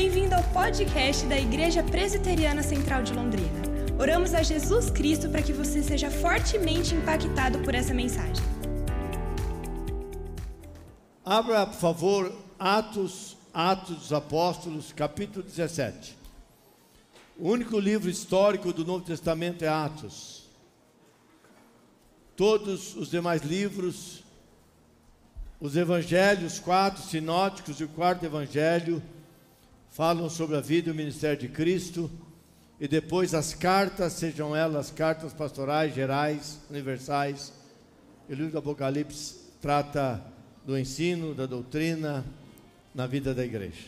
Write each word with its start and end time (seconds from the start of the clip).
Bem-vindo 0.00 0.32
ao 0.32 0.44
podcast 0.52 1.26
da 1.26 1.36
Igreja 1.36 1.82
Presbiteriana 1.82 2.62
Central 2.62 3.02
de 3.02 3.12
Londrina. 3.12 3.60
Oramos 3.98 4.32
a 4.32 4.44
Jesus 4.44 4.90
Cristo 4.90 5.28
para 5.28 5.42
que 5.42 5.52
você 5.52 5.82
seja 5.82 6.08
fortemente 6.08 6.94
impactado 6.94 7.58
por 7.64 7.74
essa 7.74 7.92
mensagem. 7.92 8.44
Abra, 11.24 11.66
por 11.66 11.80
favor, 11.80 12.32
Atos, 12.56 13.36
Atos 13.52 13.96
dos 13.96 14.12
Apóstolos, 14.12 14.92
capítulo 14.92 15.44
17. 15.44 16.16
O 17.36 17.50
único 17.50 17.76
livro 17.80 18.08
histórico 18.08 18.72
do 18.72 18.84
Novo 18.84 19.04
Testamento 19.04 19.64
é 19.64 19.68
Atos. 19.68 20.44
Todos 22.36 22.94
os 22.94 23.10
demais 23.10 23.42
livros, 23.42 24.22
os 25.58 25.76
evangelhos, 25.76 26.60
quatro 26.60 27.02
sinóticos 27.02 27.80
e 27.80 27.84
o 27.84 27.88
quarto 27.88 28.24
evangelho, 28.24 29.02
falam 29.90 30.28
sobre 30.28 30.56
a 30.56 30.60
vida 30.60 30.88
e 30.88 30.92
o 30.92 30.94
ministério 30.94 31.38
de 31.38 31.48
Cristo, 31.48 32.10
e 32.80 32.86
depois 32.86 33.34
as 33.34 33.54
cartas, 33.54 34.12
sejam 34.12 34.54
elas 34.54 34.90
cartas 34.90 35.32
pastorais, 35.32 35.94
gerais, 35.94 36.60
universais. 36.70 37.52
O 38.28 38.32
livro 38.32 38.52
do 38.52 38.58
Apocalipse 38.58 39.36
trata 39.60 40.22
do 40.64 40.78
ensino, 40.78 41.34
da 41.34 41.46
doutrina 41.46 42.24
na 42.94 43.06
vida 43.06 43.34
da 43.34 43.44
igreja. 43.44 43.86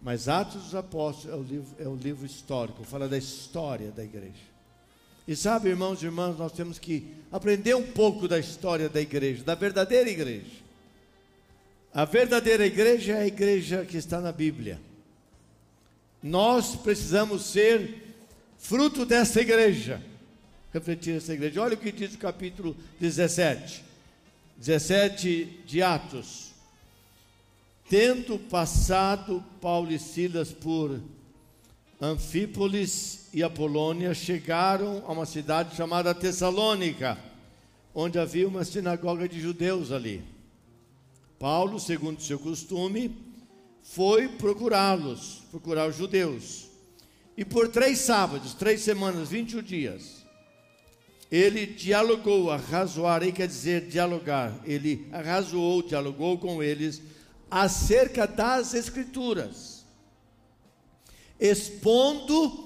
Mas 0.00 0.28
Atos 0.28 0.62
dos 0.64 0.74
Apóstolos 0.74 1.34
é 1.34 1.36
o 1.36 1.42
livro, 1.42 1.76
é 1.80 1.88
o 1.88 1.96
livro 1.96 2.24
histórico, 2.24 2.84
fala 2.84 3.08
da 3.08 3.18
história 3.18 3.90
da 3.90 4.04
igreja. 4.04 4.56
E 5.26 5.34
sabe, 5.34 5.68
irmãos 5.68 6.02
e 6.02 6.06
irmãs, 6.06 6.38
nós 6.38 6.52
temos 6.52 6.78
que 6.78 7.12
aprender 7.32 7.74
um 7.74 7.90
pouco 7.92 8.28
da 8.28 8.38
história 8.38 8.88
da 8.88 9.00
igreja, 9.00 9.42
da 9.42 9.54
verdadeira 9.54 10.08
igreja. 10.08 10.64
A 11.96 12.04
verdadeira 12.04 12.66
igreja 12.66 13.14
é 13.14 13.22
a 13.22 13.26
igreja 13.26 13.82
que 13.86 13.96
está 13.96 14.20
na 14.20 14.30
Bíblia. 14.30 14.78
Nós 16.22 16.76
precisamos 16.76 17.46
ser 17.46 18.14
fruto 18.58 19.06
dessa 19.06 19.40
igreja, 19.40 20.02
refletir 20.74 21.16
essa 21.16 21.32
igreja. 21.32 21.62
Olha 21.62 21.72
o 21.72 21.78
que 21.78 21.90
diz 21.90 22.12
o 22.12 22.18
capítulo 22.18 22.76
17, 23.00 23.82
17 24.58 25.62
de 25.64 25.82
Atos. 25.82 26.50
Tendo 27.88 28.38
passado 28.38 29.42
Paulo 29.58 29.90
e 29.90 29.98
Silas 29.98 30.52
por 30.52 31.00
Anfípolis 31.98 33.30
e 33.32 33.42
Apolônia, 33.42 34.12
chegaram 34.12 35.02
a 35.06 35.12
uma 35.12 35.24
cidade 35.24 35.74
chamada 35.74 36.14
Tessalônica, 36.14 37.16
onde 37.94 38.18
havia 38.18 38.46
uma 38.46 38.66
sinagoga 38.66 39.26
de 39.26 39.40
judeus 39.40 39.90
ali. 39.90 40.35
Paulo, 41.38 41.78
segundo 41.78 42.22
seu 42.22 42.38
costume, 42.38 43.14
foi 43.82 44.28
procurá-los, 44.28 45.42
procurar 45.50 45.88
os 45.88 45.96
judeus. 45.96 46.66
E 47.36 47.44
por 47.44 47.68
três 47.68 47.98
sábados, 47.98 48.54
três 48.54 48.80
semanas, 48.80 49.28
21 49.28 49.62
dias, 49.62 50.26
ele 51.30 51.66
dialogou, 51.66 52.50
arrazoarei 52.50 53.32
quer 53.32 53.46
dizer 53.46 53.86
dialogar. 53.86 54.58
Ele 54.64 55.06
arrazoou, 55.12 55.82
dialogou 55.82 56.38
com 56.38 56.62
eles 56.62 57.02
acerca 57.50 58.26
das 58.26 58.74
Escrituras, 58.74 59.84
expondo 61.38 62.64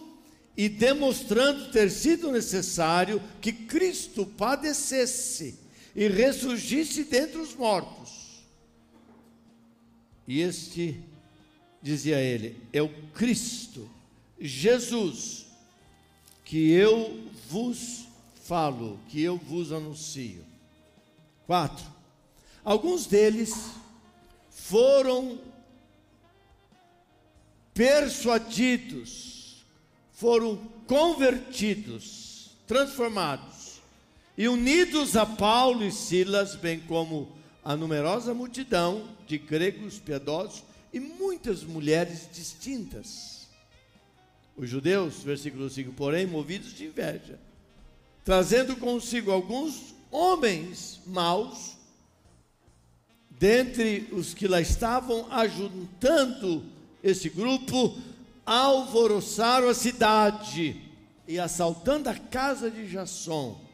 e 0.56 0.68
demonstrando 0.68 1.70
ter 1.72 1.90
sido 1.90 2.30
necessário 2.30 3.20
que 3.40 3.52
Cristo 3.52 4.24
padecesse 4.24 5.58
e 5.94 6.06
ressurgisse 6.06 7.04
dentre 7.04 7.38
os 7.38 7.54
mortos 7.54 8.19
e 10.26 10.40
este, 10.40 11.00
dizia 11.82 12.18
ele, 12.18 12.56
é 12.72 12.82
o 12.82 12.88
Cristo, 13.12 13.88
Jesus, 14.40 15.46
que 16.44 16.70
eu 16.72 17.28
vos 17.48 18.06
falo, 18.44 18.98
que 19.08 19.22
eu 19.22 19.36
vos 19.36 19.72
anuncio. 19.72 20.44
Quatro. 21.46 21.84
Alguns 22.64 23.06
deles 23.06 23.70
foram 24.50 25.38
persuadidos, 27.74 29.64
foram 30.12 30.56
convertidos, 30.86 32.50
transformados 32.66 33.80
e 34.36 34.48
unidos 34.48 35.16
a 35.16 35.26
Paulo 35.26 35.84
e 35.84 35.92
Silas, 35.92 36.54
bem 36.56 36.80
como 36.80 37.28
a 37.64 37.76
numerosa 37.76 38.32
multidão 38.32 39.06
de 39.30 39.38
gregos 39.38 40.00
piedosos 40.00 40.64
e 40.92 40.98
muitas 40.98 41.62
mulheres 41.62 42.28
distintas. 42.32 43.46
Os 44.56 44.68
judeus, 44.68 45.22
versículo 45.22 45.70
5, 45.70 45.92
porém, 45.92 46.26
movidos 46.26 46.74
de 46.74 46.86
inveja, 46.86 47.38
trazendo 48.24 48.76
consigo 48.76 49.30
alguns 49.30 49.94
homens 50.10 51.00
maus, 51.06 51.76
dentre 53.30 54.08
os 54.10 54.34
que 54.34 54.48
lá 54.48 54.60
estavam, 54.60 55.30
ajuntando 55.30 56.64
esse 57.00 57.30
grupo, 57.30 57.96
alvoroçaram 58.44 59.68
a 59.68 59.74
cidade 59.74 60.82
e 61.28 61.38
assaltando 61.38 62.08
a 62.08 62.14
casa 62.14 62.68
de 62.68 62.88
Jasson 62.88 63.70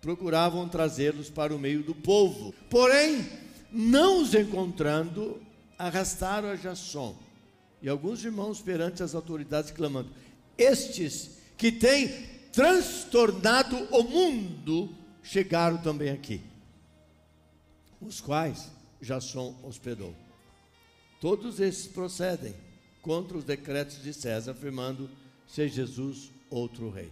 procuravam 0.00 0.68
trazê-los 0.68 1.28
para 1.30 1.54
o 1.54 1.58
meio 1.58 1.82
do 1.82 1.94
povo. 1.94 2.54
Porém, 2.70 3.26
não 3.70 4.22
os 4.22 4.34
encontrando, 4.34 5.40
arrastaram 5.78 6.48
a 6.50 6.56
Jasson 6.56 7.16
e 7.80 7.88
alguns 7.88 8.24
irmãos 8.24 8.60
perante 8.60 9.02
as 9.02 9.14
autoridades, 9.14 9.70
clamando: 9.70 10.10
Estes 10.56 11.38
que 11.56 11.70
têm 11.70 12.08
transtornado 12.52 13.76
o 13.90 14.02
mundo 14.02 14.94
chegaram 15.22 15.78
também 15.78 16.10
aqui, 16.10 16.40
os 18.00 18.20
quais 18.20 18.70
Jasson 19.00 19.54
hospedou. 19.62 20.14
Todos 21.20 21.60
esses 21.60 21.86
procedem 21.86 22.54
contra 23.02 23.36
os 23.36 23.44
decretos 23.44 24.02
de 24.02 24.12
César, 24.12 24.52
afirmando 24.52 25.10
ser 25.46 25.68
Jesus 25.68 26.30
outro 26.50 26.90
rei. 26.90 27.10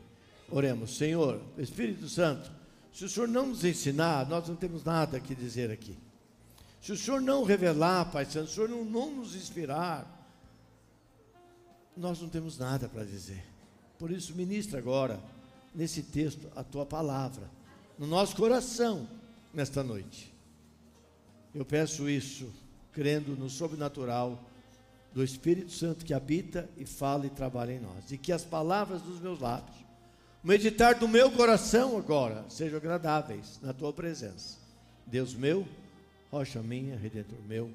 Oremos, 0.48 0.96
Senhor, 0.96 1.40
Espírito 1.58 2.08
Santo, 2.08 2.50
se 2.92 3.04
o 3.04 3.08
Senhor 3.08 3.28
não 3.28 3.46
nos 3.46 3.64
ensinar, 3.64 4.28
nós 4.28 4.48
não 4.48 4.56
temos 4.56 4.84
nada 4.84 5.18
que 5.18 5.34
dizer 5.34 5.70
aqui. 5.70 5.96
Se 6.86 6.92
o 6.92 6.96
Senhor 6.96 7.20
não 7.20 7.42
revelar, 7.42 8.12
Pai 8.12 8.24
Santo, 8.24 8.46
se 8.46 8.60
o 8.60 8.64
Senhor 8.64 8.68
não, 8.68 9.10
nos 9.10 9.34
inspirar, 9.34 10.06
nós 11.96 12.22
não 12.22 12.28
temos 12.28 12.58
nada 12.58 12.88
para 12.88 13.02
dizer. 13.02 13.44
Por 13.98 14.12
isso, 14.12 14.36
ministra 14.36 14.78
agora, 14.78 15.18
nesse 15.74 16.00
texto, 16.00 16.46
a 16.54 16.62
tua 16.62 16.86
palavra, 16.86 17.50
no 17.98 18.06
nosso 18.06 18.36
coração, 18.36 19.08
nesta 19.52 19.82
noite. 19.82 20.32
Eu 21.52 21.64
peço 21.64 22.08
isso, 22.08 22.54
crendo 22.92 23.32
no 23.32 23.50
sobrenatural 23.50 24.40
do 25.12 25.24
Espírito 25.24 25.72
Santo 25.72 26.04
que 26.04 26.14
habita 26.14 26.70
e 26.76 26.86
fala 26.86 27.26
e 27.26 27.30
trabalha 27.30 27.72
em 27.72 27.80
nós, 27.80 28.12
e 28.12 28.16
que 28.16 28.30
as 28.30 28.44
palavras 28.44 29.02
dos 29.02 29.18
meus 29.18 29.40
lábios 29.40 29.76
meditar 30.40 30.94
do 30.94 31.08
meu 31.08 31.32
coração 31.32 31.98
agora 31.98 32.44
sejam 32.48 32.76
agradáveis 32.76 33.58
na 33.60 33.72
tua 33.72 33.92
presença. 33.92 34.58
Deus 35.04 35.34
meu, 35.34 35.66
rocha 36.36 36.62
minha, 36.62 36.98
redentor 36.98 37.38
meu. 37.48 37.70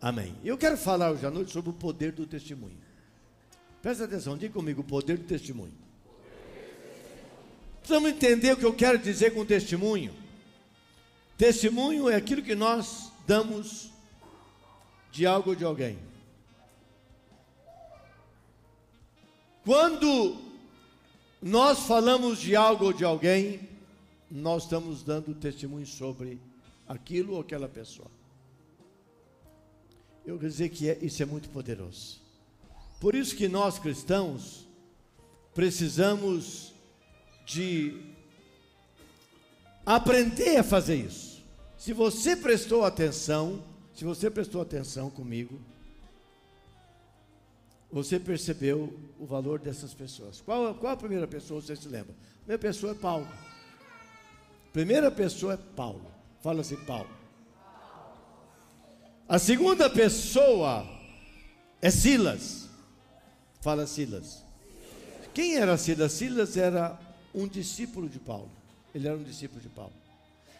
Amém. 0.00 0.34
Eu 0.42 0.56
quero 0.56 0.78
falar 0.78 1.10
hoje 1.10 1.26
à 1.26 1.30
noite 1.30 1.52
sobre 1.52 1.70
o 1.70 1.74
poder 1.74 2.12
do 2.12 2.26
testemunho. 2.26 2.76
Presta 3.82 4.04
atenção, 4.04 4.38
diga 4.38 4.54
comigo 4.54 4.80
o 4.80 4.84
poder 4.84 5.18
do 5.18 5.24
testemunho. 5.24 5.74
Precisamos 7.80 8.10
entender 8.10 8.52
o 8.52 8.56
que 8.56 8.64
eu 8.64 8.72
quero 8.72 8.98
dizer 8.98 9.34
com 9.34 9.44
testemunho. 9.44 10.14
Testemunho 11.36 12.08
é 12.08 12.16
aquilo 12.16 12.42
que 12.42 12.54
nós 12.54 13.12
damos 13.26 13.90
de 15.10 15.26
algo 15.26 15.50
ou 15.50 15.56
de 15.56 15.64
alguém. 15.64 15.98
Quando 19.64 20.40
nós 21.42 21.80
falamos 21.80 22.38
de 22.38 22.56
algo 22.56 22.86
ou 22.86 22.92
de 22.92 23.04
alguém, 23.04 23.68
nós 24.30 24.62
estamos 24.62 25.02
dando 25.02 25.34
testemunho 25.34 25.86
sobre 25.86 26.40
aquilo 26.86 27.34
ou 27.34 27.40
aquela 27.40 27.68
pessoa. 27.68 28.10
Eu 30.24 30.36
quero 30.36 30.50
dizer 30.50 30.68
que 30.68 30.88
é, 30.88 30.98
isso 31.02 31.22
é 31.22 31.26
muito 31.26 31.48
poderoso. 31.48 32.20
Por 33.00 33.14
isso 33.14 33.34
que 33.34 33.48
nós 33.48 33.78
cristãos 33.78 34.68
precisamos 35.52 36.72
de 37.44 38.00
aprender 39.84 40.56
a 40.56 40.62
fazer 40.62 40.96
isso. 40.96 41.42
Se 41.76 41.92
você 41.92 42.36
prestou 42.36 42.84
atenção, 42.84 43.64
se 43.92 44.04
você 44.04 44.30
prestou 44.30 44.62
atenção 44.62 45.10
comigo, 45.10 45.60
você 47.90 48.18
percebeu 48.20 48.96
o 49.18 49.26
valor 49.26 49.58
dessas 49.58 49.92
pessoas. 49.92 50.40
Qual, 50.40 50.74
qual 50.76 50.92
a 50.92 50.96
primeira 50.96 51.26
pessoa 51.26 51.60
você 51.60 51.74
se 51.74 51.88
lembra? 51.88 52.14
A 52.14 52.38
primeira 52.38 52.62
pessoa 52.62 52.92
é 52.92 52.94
Paulo. 52.94 53.28
Primeira 54.72 55.10
pessoa 55.10 55.54
é 55.54 55.56
Paulo. 55.56 56.11
Fala 56.42 56.62
assim, 56.62 56.76
Paulo. 56.76 57.08
A 59.28 59.38
segunda 59.38 59.88
pessoa 59.88 60.86
É 61.80 61.90
Silas. 61.90 62.68
Fala 63.60 63.86
Silas. 63.86 64.44
Quem 65.32 65.56
era 65.56 65.76
Silas? 65.76 66.12
Silas 66.12 66.56
era 66.56 66.98
um 67.34 67.46
discípulo 67.46 68.08
de 68.08 68.18
Paulo. 68.18 68.50
Ele 68.94 69.08
era 69.08 69.16
um 69.16 69.22
discípulo 69.22 69.60
de 69.60 69.68
Paulo. 69.68 69.92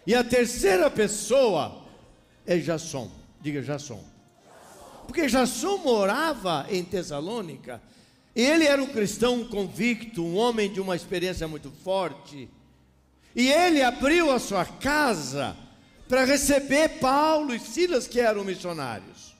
E 0.06 0.14
a 0.14 0.24
terceira 0.24 0.90
pessoa 0.90 1.84
é 2.46 2.58
Jasson. 2.58 3.10
Diga 3.40 3.62
Jasson. 3.62 4.02
Porque 5.06 5.28
Jasson 5.28 5.78
morava 5.78 6.66
em 6.70 6.84
Tessalônica. 6.84 7.82
Ele 8.34 8.64
era 8.64 8.82
um 8.82 8.86
cristão 8.86 9.44
convicto, 9.44 10.24
um 10.24 10.36
homem 10.36 10.72
de 10.72 10.80
uma 10.80 10.96
experiência 10.96 11.46
muito 11.46 11.70
forte. 11.70 12.48
E 13.34 13.50
ele 13.50 13.82
abriu 13.82 14.30
a 14.30 14.38
sua 14.38 14.64
casa 14.64 15.56
para 16.12 16.26
receber 16.26 17.00
Paulo 17.00 17.54
e 17.54 17.58
Silas, 17.58 18.06
que 18.06 18.20
eram 18.20 18.44
missionários. 18.44 19.34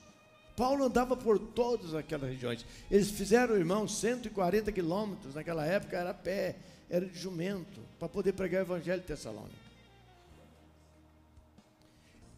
Paulo 0.55 0.85
andava 0.85 1.15
por 1.15 1.37
todas 1.37 1.93
aquelas 1.93 2.31
regiões. 2.31 2.65
Eles 2.89 3.11
fizeram, 3.11 3.55
irmão, 3.55 3.87
140 3.87 4.71
quilômetros. 4.71 5.35
Naquela 5.35 5.63
época 5.67 5.95
era 5.95 6.15
pé, 6.15 6.55
era 6.89 7.05
de 7.05 7.15
jumento, 7.15 7.79
para 7.99 8.09
poder 8.09 8.33
pregar 8.33 8.61
o 8.61 8.65
evangelho 8.65 9.01
de 9.01 9.05
Tessalônica. 9.05 9.53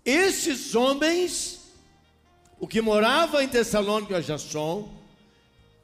Esses 0.03 0.75
homens, 0.75 1.69
o 2.59 2.67
que 2.67 2.81
morava 2.81 3.41
em 3.41 3.47
Tessalônica, 3.47 4.21
Jasson, 4.21 4.93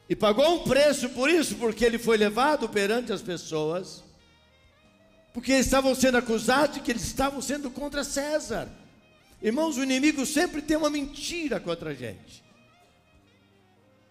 e 0.10 0.16
pagou 0.16 0.56
um 0.56 0.64
preço 0.66 1.08
por 1.12 1.30
isso, 1.30 1.56
porque 1.56 1.86
ele 1.86 1.98
foi 1.98 2.18
levado 2.18 2.68
perante 2.68 3.14
as 3.14 3.22
pessoas, 3.22 4.04
porque 5.34 5.54
estavam 5.54 5.96
sendo 5.96 6.18
acusados 6.18 6.76
de 6.76 6.82
que 6.82 6.92
eles 6.92 7.04
estavam 7.04 7.42
sendo 7.42 7.72
contra 7.72 8.04
César. 8.04 8.70
Irmãos, 9.42 9.78
o 9.78 9.84
inimigo 9.84 10.26
sempre 10.26 10.62
tem 10.62 10.78
uma 10.78 10.90
mentira 10.90 11.60
contra 11.60 11.92
a 11.92 11.94
gente. 11.94 12.44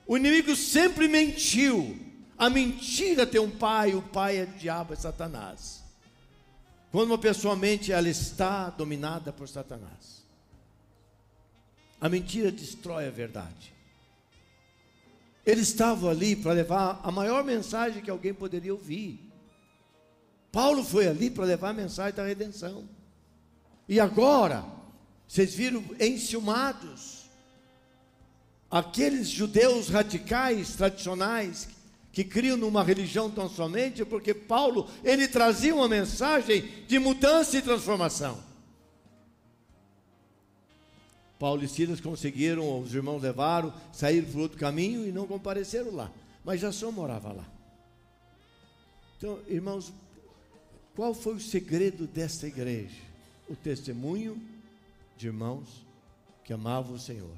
O 0.06 0.16
inimigo 0.16 0.56
sempre 0.56 1.06
mentiu. 1.06 1.98
A 2.36 2.48
mentira 2.48 3.26
tem 3.26 3.40
um 3.40 3.50
pai, 3.50 3.94
o 3.94 4.02
pai 4.02 4.38
é 4.38 4.42
o 4.44 4.46
diabo, 4.46 4.94
é 4.94 4.96
Satanás. 4.96 5.84
Quando 6.90 7.10
uma 7.10 7.18
pessoa 7.18 7.54
mente, 7.54 7.92
ela 7.92 8.08
está 8.08 8.70
dominada 8.70 9.32
por 9.32 9.48
Satanás. 9.48 10.24
A 12.00 12.08
mentira 12.08 12.50
destrói 12.50 13.06
a 13.06 13.10
verdade. 13.10 13.72
Eles 15.44 15.68
estavam 15.68 16.10
ali 16.10 16.34
para 16.34 16.52
levar 16.52 17.00
a 17.04 17.10
maior 17.10 17.44
mensagem 17.44 18.02
que 18.02 18.10
alguém 18.10 18.34
poderia 18.34 18.72
ouvir. 18.72 19.29
Paulo 20.52 20.82
foi 20.82 21.06
ali 21.06 21.30
para 21.30 21.44
levar 21.44 21.70
a 21.70 21.74
mensagem 21.74 22.14
da 22.14 22.24
redenção. 22.24 22.88
E 23.88 24.00
agora, 24.00 24.64
vocês 25.26 25.54
viram 25.54 25.84
enciumados, 25.98 27.30
aqueles 28.70 29.28
judeus 29.28 29.88
radicais, 29.88 30.74
tradicionais, 30.74 31.68
que 32.12 32.24
criam 32.24 32.56
numa 32.56 32.82
religião 32.82 33.30
tão 33.30 33.48
somente, 33.48 34.04
porque 34.04 34.34
Paulo, 34.34 34.88
ele 35.04 35.28
trazia 35.28 35.74
uma 35.74 35.88
mensagem 35.88 36.62
de 36.86 36.98
mudança 36.98 37.56
e 37.56 37.62
transformação. 37.62 38.38
Paulo 41.38 41.64
e 41.64 41.68
Silas 41.68 42.00
conseguiram, 42.00 42.80
os 42.82 42.92
irmãos 42.94 43.22
levaram, 43.22 43.72
saíram 43.92 44.30
por 44.30 44.40
outro 44.40 44.58
caminho 44.58 45.06
e 45.06 45.12
não 45.12 45.26
compareceram 45.26 45.94
lá. 45.94 46.10
Mas 46.44 46.60
Jason 46.60 46.90
morava 46.90 47.32
lá. 47.32 47.48
Então, 49.16 49.38
irmãos, 49.48 49.92
qual 50.94 51.14
foi 51.14 51.34
o 51.34 51.40
segredo 51.40 52.06
desta 52.06 52.46
igreja? 52.46 53.00
O 53.48 53.56
testemunho 53.56 54.40
de 55.16 55.26
irmãos 55.26 55.84
que 56.44 56.52
amavam 56.52 56.94
o 56.94 56.98
Senhor. 56.98 57.34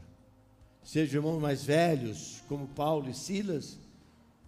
Sejam 0.84 1.20
irmãos 1.20 1.40
mais 1.40 1.64
velhos, 1.64 2.42
como 2.48 2.66
Paulo 2.68 3.10
e 3.10 3.14
Silas, 3.14 3.76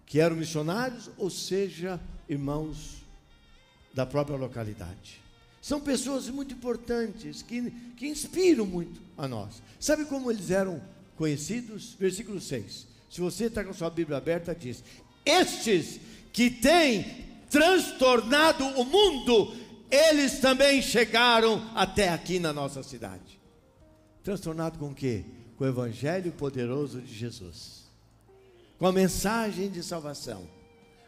que 0.05 0.19
eram 0.19 0.35
missionários, 0.35 1.09
ou 1.17 1.29
seja, 1.29 1.99
irmãos 2.27 3.03
da 3.93 4.05
própria 4.05 4.37
localidade. 4.37 5.21
São 5.61 5.79
pessoas 5.79 6.29
muito 6.29 6.53
importantes 6.53 7.41
que, 7.41 7.71
que 7.97 8.07
inspiram 8.07 8.65
muito 8.65 9.01
a 9.17 9.27
nós. 9.27 9.61
Sabe 9.79 10.05
como 10.05 10.29
eles 10.29 10.51
eram 10.51 10.81
conhecidos? 11.15 11.95
Versículo 11.99 12.39
6. 12.39 12.87
Se 13.09 13.21
você 13.21 13.45
está 13.45 13.63
com 13.63 13.73
sua 13.73 13.89
Bíblia 13.89 14.17
aberta, 14.17 14.53
diz: 14.53 14.83
Estes 15.25 15.99
que 16.31 16.51
têm 16.51 17.25
transtornado 17.55 18.65
o 18.65 18.83
mundo, 18.83 19.55
eles 19.89 20.39
também 20.39 20.81
chegaram 20.81 21.61
até 21.73 22.09
aqui 22.09 22.37
na 22.37 22.51
nossa 22.51 22.83
cidade. 22.83 23.39
Transtornado 24.21 24.77
com 24.77 24.89
o 24.89 24.93
quê? 24.93 25.23
Com 25.55 25.63
o 25.63 25.67
Evangelho 25.67 26.33
poderoso 26.33 26.99
de 26.99 27.13
Jesus 27.13 27.85
com 28.77 28.87
a 28.87 28.91
mensagem 28.91 29.69
de 29.69 29.81
salvação, 29.81 30.47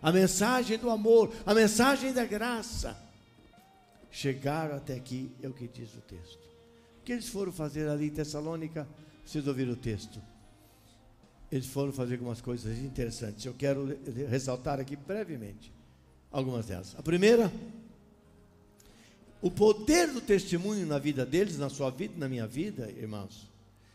a 0.02 0.12
mensagem 0.12 0.78
do 0.78 0.90
amor, 0.90 1.34
a 1.46 1.54
mensagem 1.54 2.14
da 2.14 2.26
graça. 2.26 2.98
Chegaram 4.10 4.78
até 4.78 4.96
aqui, 4.96 5.32
é 5.42 5.48
o 5.48 5.54
que 5.54 5.68
diz 5.68 5.94
o 5.94 6.02
texto. 6.02 6.40
O 7.00 7.04
que 7.04 7.12
eles 7.12 7.28
foram 7.28 7.52
fazer 7.52 7.88
ali 7.90 8.08
em 8.08 8.10
Tessalônica? 8.10 8.88
Vocês 9.26 9.48
ouviram 9.48 9.74
o 9.74 9.76
texto? 9.76 10.22
Eles 11.52 11.68
foram 11.68 11.92
fazer 11.92 12.16
algumas 12.16 12.42
coisas 12.42 12.78
interessantes. 12.80 13.46
Eu 13.46 13.54
quero 13.54 13.98
ressaltar 14.30 14.80
aqui 14.80 14.96
brevemente 14.96 15.77
algumas 16.32 16.66
delas. 16.68 16.96
A 16.98 17.02
primeira, 17.02 17.52
o 19.42 19.52
poder 19.52 20.12
do 20.12 20.22
testemunho 20.22 20.86
na 20.86 21.00
vida 21.00 21.26
deles, 21.26 21.58
na 21.58 21.70
sua 21.70 21.90
vida, 21.90 22.14
na 22.18 22.28
minha 22.28 22.48
vida, 22.48 22.90
irmãos. 22.98 23.48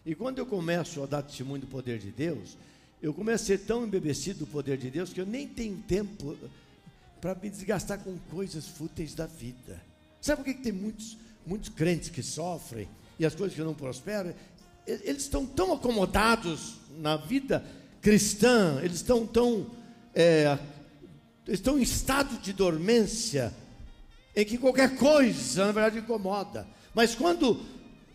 E 0.04 0.14
quando 0.14 0.38
eu 0.38 0.46
começo 0.46 1.02
a 1.02 1.06
dar 1.06 1.22
testemunho 1.22 1.62
do 1.62 1.66
poder 1.66 1.98
de 1.98 2.10
Deus, 2.10 2.56
eu 3.02 3.12
começo 3.12 3.44
a 3.44 3.46
ser 3.46 3.58
tão 3.58 3.84
embebecido 3.84 4.40
do 4.40 4.46
poder 4.46 4.78
de 4.78 4.90
Deus 4.90 5.12
que 5.12 5.20
eu 5.20 5.26
nem 5.26 5.46
tenho 5.48 5.76
tempo 5.88 6.36
para 7.20 7.34
me 7.34 7.50
desgastar 7.50 7.98
com 7.98 8.16
coisas 8.30 8.66
fúteis 8.66 9.14
da 9.14 9.26
vida. 9.26 9.80
Sabe 10.20 10.42
por 10.42 10.52
que, 10.52 10.62
tem 10.62 10.72
muitos, 10.72 11.16
muitos 11.46 11.68
crentes 11.68 12.08
que 12.08 12.22
sofrem 12.22 12.88
e 13.18 13.26
as 13.26 13.34
coisas 13.34 13.56
que 13.56 13.62
não 13.62 13.74
prosperam? 13.74 14.34
Eles 14.86 15.22
estão 15.22 15.46
tão 15.46 15.72
acomodados 15.72 16.74
na 16.98 17.16
vida 17.16 17.64
cristã, 18.00 18.80
eles 18.82 18.96
estão 18.96 19.26
tão. 19.26 19.66
É, 20.14 20.58
estão 21.46 21.78
em 21.78 21.82
estado 21.82 22.38
de 22.38 22.52
dormência, 22.52 23.52
em 24.34 24.44
que 24.44 24.58
qualquer 24.58 24.96
coisa, 24.96 25.66
na 25.66 25.72
verdade, 25.72 25.98
incomoda. 25.98 26.66
Mas 26.94 27.14
quando 27.14 27.60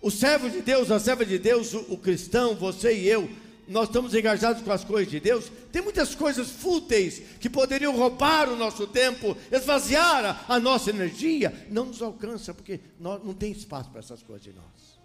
o 0.01 0.09
servo 0.09 0.49
de 0.49 0.61
Deus, 0.61 0.91
a 0.91 0.99
serva 0.99 1.25
de 1.25 1.37
Deus, 1.37 1.73
o, 1.73 1.93
o 1.93 1.97
cristão, 1.97 2.55
você 2.55 2.95
e 2.95 3.07
eu, 3.07 3.29
nós 3.67 3.89
estamos 3.89 4.15
engajados 4.15 4.61
com 4.61 4.71
as 4.71 4.83
coisas 4.83 5.11
de 5.11 5.19
Deus, 5.19 5.51
tem 5.71 5.81
muitas 5.81 6.15
coisas 6.15 6.49
fúteis 6.49 7.21
que 7.39 7.49
poderiam 7.49 7.95
roubar 7.95 8.49
o 8.49 8.55
nosso 8.55 8.87
tempo, 8.87 9.35
esvaziar 9.51 10.45
a, 10.47 10.55
a 10.55 10.59
nossa 10.59 10.89
energia, 10.89 11.67
não 11.69 11.85
nos 11.85 12.01
alcança, 12.01 12.53
porque 12.53 12.79
nós, 12.99 13.23
não 13.23 13.33
tem 13.33 13.51
espaço 13.51 13.89
para 13.89 13.99
essas 13.99 14.23
coisas 14.23 14.43
de 14.43 14.53
nós. 14.53 14.97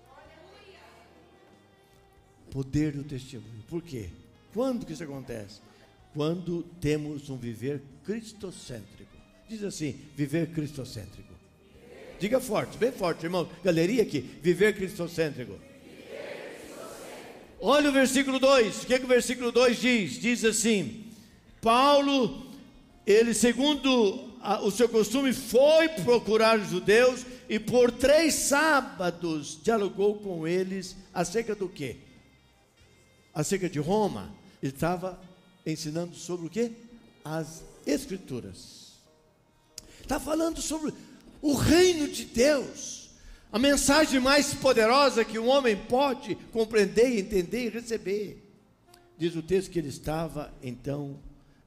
Poder 2.51 2.93
do 2.93 3.03
testemunho. 3.03 3.65
Por 3.67 3.83
quê? 3.83 4.11
Quando 4.53 4.87
que 4.87 4.93
isso 4.93 5.03
acontece? 5.03 5.61
Quando 6.15 6.63
temos 6.81 7.31
um 7.31 7.37
viver 7.37 7.83
cristocêntrico. 8.05 9.17
Diz 9.49 9.63
assim: 9.65 9.99
viver 10.17 10.49
cristocêntrico. 10.49 11.33
Diga 12.19 12.41
forte, 12.41 12.79
bem 12.79 12.93
forte, 12.93 13.25
irmão. 13.25 13.49
Galeria 13.65 14.03
aqui, 14.03 14.21
viver 14.21 14.77
cristocêntrico. 14.77 15.59
Olha 17.61 17.91
o 17.91 17.93
versículo 17.93 18.39
2. 18.39 18.83
O 18.83 18.87
que, 18.87 18.95
é 18.95 18.99
que 18.99 19.05
o 19.05 19.09
versículo 19.09 19.53
2 19.53 19.81
diz? 19.81 20.21
Diz 20.21 20.45
assim: 20.45 21.05
Paulo, 21.61 22.47
ele, 23.07 23.35
segundo 23.35 24.33
a, 24.41 24.61
o 24.63 24.71
seu 24.71 24.89
costume, 24.89 25.33
foi 25.33 25.89
procurar 25.89 26.59
os 26.59 26.71
judeus 26.71 27.25
e 27.49 27.59
por 27.59 27.91
três 27.91 28.35
sábados 28.35 29.59
dialogou 29.63 30.17
com 30.17 30.47
eles 30.47 30.97
acerca 31.13 31.55
do 31.55 31.69
quê? 31.69 31.97
Acerca 33.35 33.69
de 33.69 33.79
Roma. 33.79 34.35
Ele 34.63 34.73
estava 34.73 35.21
ensinando 35.67 36.15
sobre 36.15 36.47
o 36.47 36.51
quê? 36.51 36.73
As 37.25 37.63
Escrituras. 37.87 38.93
Está 40.01 40.21
falando 40.21 40.61
sobre 40.61 40.93
o 41.41 41.55
reino 41.55 42.09
de 42.09 42.25
Deus 42.25 43.03
a 43.53 43.59
mensagem 43.59 44.19
mais 44.19 44.55
poderosa 44.55 45.27
que 45.27 45.39
um 45.39 45.47
homem 45.47 45.77
pode 45.77 46.35
compreender, 46.51 47.19
entender 47.19 47.67
e 47.67 47.69
receber. 47.69 48.43
Diz 49.19 49.37
o 49.37 49.43
texto 49.43 49.71
que 49.71 49.79
ele 49.79 49.89
estava 49.89 50.51
então 50.63 51.19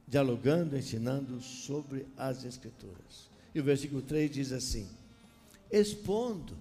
dialogando, 0.08 0.76
ensinando 0.76 1.40
sobre 1.40 2.04
as 2.16 2.44
Escrituras. 2.44 3.30
E 3.54 3.60
o 3.60 3.64
versículo 3.64 4.02
3 4.02 4.28
diz 4.28 4.50
assim: 4.50 4.88
expondo, 5.70 6.56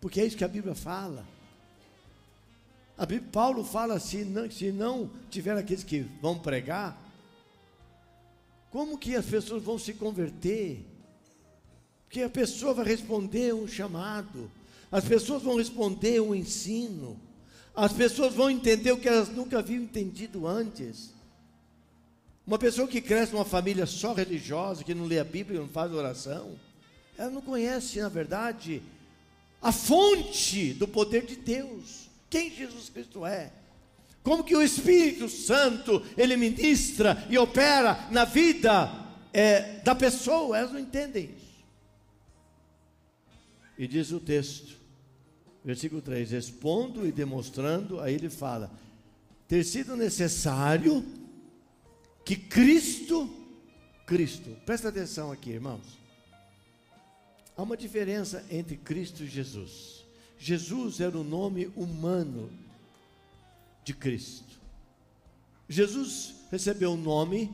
porque 0.00 0.20
é 0.20 0.24
isso 0.24 0.36
que 0.36 0.44
a 0.44 0.48
Bíblia 0.48 0.76
fala. 0.76 1.26
A 2.96 3.06
Bíblia, 3.06 3.30
Paulo 3.32 3.64
fala 3.64 3.94
assim: 3.94 4.24
não, 4.24 4.50
se 4.50 4.70
não 4.72 5.10
tiver 5.30 5.56
aqueles 5.56 5.84
que 5.84 6.00
vão 6.20 6.38
pregar, 6.38 7.00
como 8.70 8.98
que 8.98 9.16
as 9.16 9.26
pessoas 9.26 9.62
vão 9.62 9.78
se 9.78 9.94
converter? 9.94 10.92
que 12.12 12.22
a 12.22 12.28
pessoa 12.28 12.74
vai 12.74 12.84
responder 12.84 13.54
um 13.54 13.66
chamado, 13.66 14.50
as 14.92 15.02
pessoas 15.02 15.42
vão 15.42 15.56
responder 15.56 16.20
um 16.20 16.34
ensino, 16.34 17.18
As 17.74 17.90
pessoas 17.90 18.34
vão 18.34 18.50
entender 18.50 18.92
o 18.92 18.98
que 18.98 19.08
elas 19.08 19.30
nunca 19.30 19.58
haviam 19.58 19.82
entendido 19.82 20.46
antes. 20.46 21.14
Uma 22.46 22.58
pessoa 22.58 22.86
que 22.86 23.00
cresce 23.00 23.32
numa 23.32 23.46
família 23.46 23.86
só 23.86 24.12
religiosa, 24.12 24.84
que 24.84 24.94
não 24.94 25.06
lê 25.06 25.18
a 25.18 25.24
Bíblia, 25.24 25.58
não 25.58 25.68
faz 25.68 25.90
oração, 25.90 26.54
ela 27.16 27.30
não 27.30 27.40
conhece, 27.40 27.98
na 27.98 28.10
verdade, 28.10 28.82
a 29.62 29.72
fonte 29.72 30.74
do 30.74 30.86
poder 30.86 31.24
de 31.24 31.34
Deus. 31.34 32.10
Quem 32.32 32.50
Jesus 32.50 32.88
Cristo 32.88 33.26
é? 33.26 33.52
Como 34.22 34.42
que 34.42 34.56
o 34.56 34.62
Espírito 34.62 35.28
Santo 35.28 36.02
ele 36.16 36.34
ministra 36.34 37.26
e 37.28 37.36
opera 37.36 38.08
na 38.10 38.24
vida 38.24 38.90
é, 39.34 39.80
da 39.80 39.94
pessoa? 39.94 40.56
Elas 40.56 40.72
não 40.72 40.80
entendem 40.80 41.28
isso. 41.36 41.62
E 43.76 43.86
diz 43.86 44.12
o 44.12 44.18
texto, 44.18 44.78
versículo 45.62 46.00
3: 46.00 46.30
Respondo 46.30 47.06
e 47.06 47.12
demonstrando, 47.12 48.00
aí 48.00 48.14
ele 48.14 48.30
fala: 48.30 48.70
ter 49.46 49.62
sido 49.62 49.94
necessário 49.94 51.04
que 52.24 52.34
Cristo, 52.34 53.28
Cristo, 54.06 54.56
presta 54.64 54.88
atenção 54.88 55.30
aqui, 55.30 55.50
irmãos. 55.50 56.00
Há 57.54 57.62
uma 57.62 57.76
diferença 57.76 58.42
entre 58.50 58.78
Cristo 58.78 59.22
e 59.22 59.26
Jesus. 59.26 60.01
Jesus 60.42 60.98
era 60.98 61.16
o 61.16 61.22
nome 61.22 61.66
humano 61.76 62.50
de 63.84 63.94
Cristo. 63.94 64.58
Jesus 65.68 66.34
recebeu 66.50 66.90
um 66.90 66.96
nome 66.96 67.48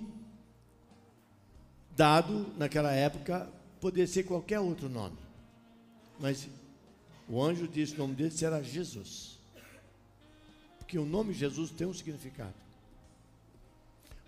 dado 1.94 2.50
naquela 2.56 2.90
época, 2.90 3.46
poderia 3.78 4.06
ser 4.06 4.22
qualquer 4.22 4.58
outro 4.58 4.88
nome. 4.88 5.18
Mas 6.18 6.48
o 7.28 7.42
anjo 7.42 7.68
disse 7.68 7.92
que 7.92 8.00
o 8.00 8.04
nome 8.04 8.14
dele 8.14 8.30
será 8.30 8.62
Jesus. 8.62 9.38
Porque 10.78 10.98
o 10.98 11.04
nome 11.04 11.34
Jesus 11.34 11.70
tem 11.70 11.86
um 11.86 11.92
significado. 11.92 12.54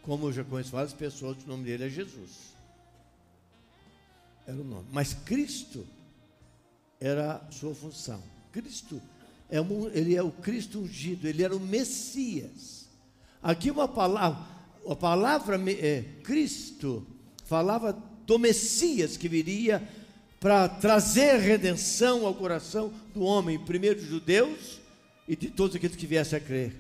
Como 0.02 0.26
eu 0.26 0.32
já 0.34 0.44
conheço 0.44 0.70
várias 0.70 0.92
pessoas, 0.92 1.42
o 1.42 1.48
nome 1.48 1.64
dele 1.64 1.84
é 1.84 1.88
Jesus. 1.88 2.52
Era 4.46 4.58
o 4.58 4.64
nome. 4.64 4.86
Mas 4.92 5.14
Cristo 5.14 5.86
era 7.00 7.36
a 7.36 7.50
sua 7.50 7.74
função. 7.74 8.22
Cristo 8.52 9.00
é 9.50 9.61
um, 9.61 9.88
ele 9.88 10.14
é 10.14 10.23
o 10.23 10.30
Cristo 10.30 10.80
ungido, 10.80 11.26
ele 11.26 11.42
era 11.42 11.57
o 11.57 11.61
Messias. 11.61 12.88
Aqui 13.42 13.71
uma 13.71 13.88
palavra, 13.88 14.45
a 14.88 14.97
palavra 14.97 15.61
é, 15.71 16.04
Cristo 16.23 17.07
falava 17.45 17.92
do 18.26 18.38
Messias 18.38 19.16
que 19.16 19.28
viria 19.28 19.83
para 20.38 20.69
trazer 20.69 21.38
redenção 21.38 22.25
ao 22.25 22.35
coração 22.35 22.92
do 23.12 23.23
homem, 23.23 23.59
primeiro 23.59 24.00
dos 24.00 24.09
judeus 24.09 24.80
e 25.28 25.37
de 25.37 25.49
todos 25.49 25.76
aqueles 25.76 25.97
que 25.97 26.07
viessem 26.07 26.38
a 26.38 26.40
crer. 26.40 26.75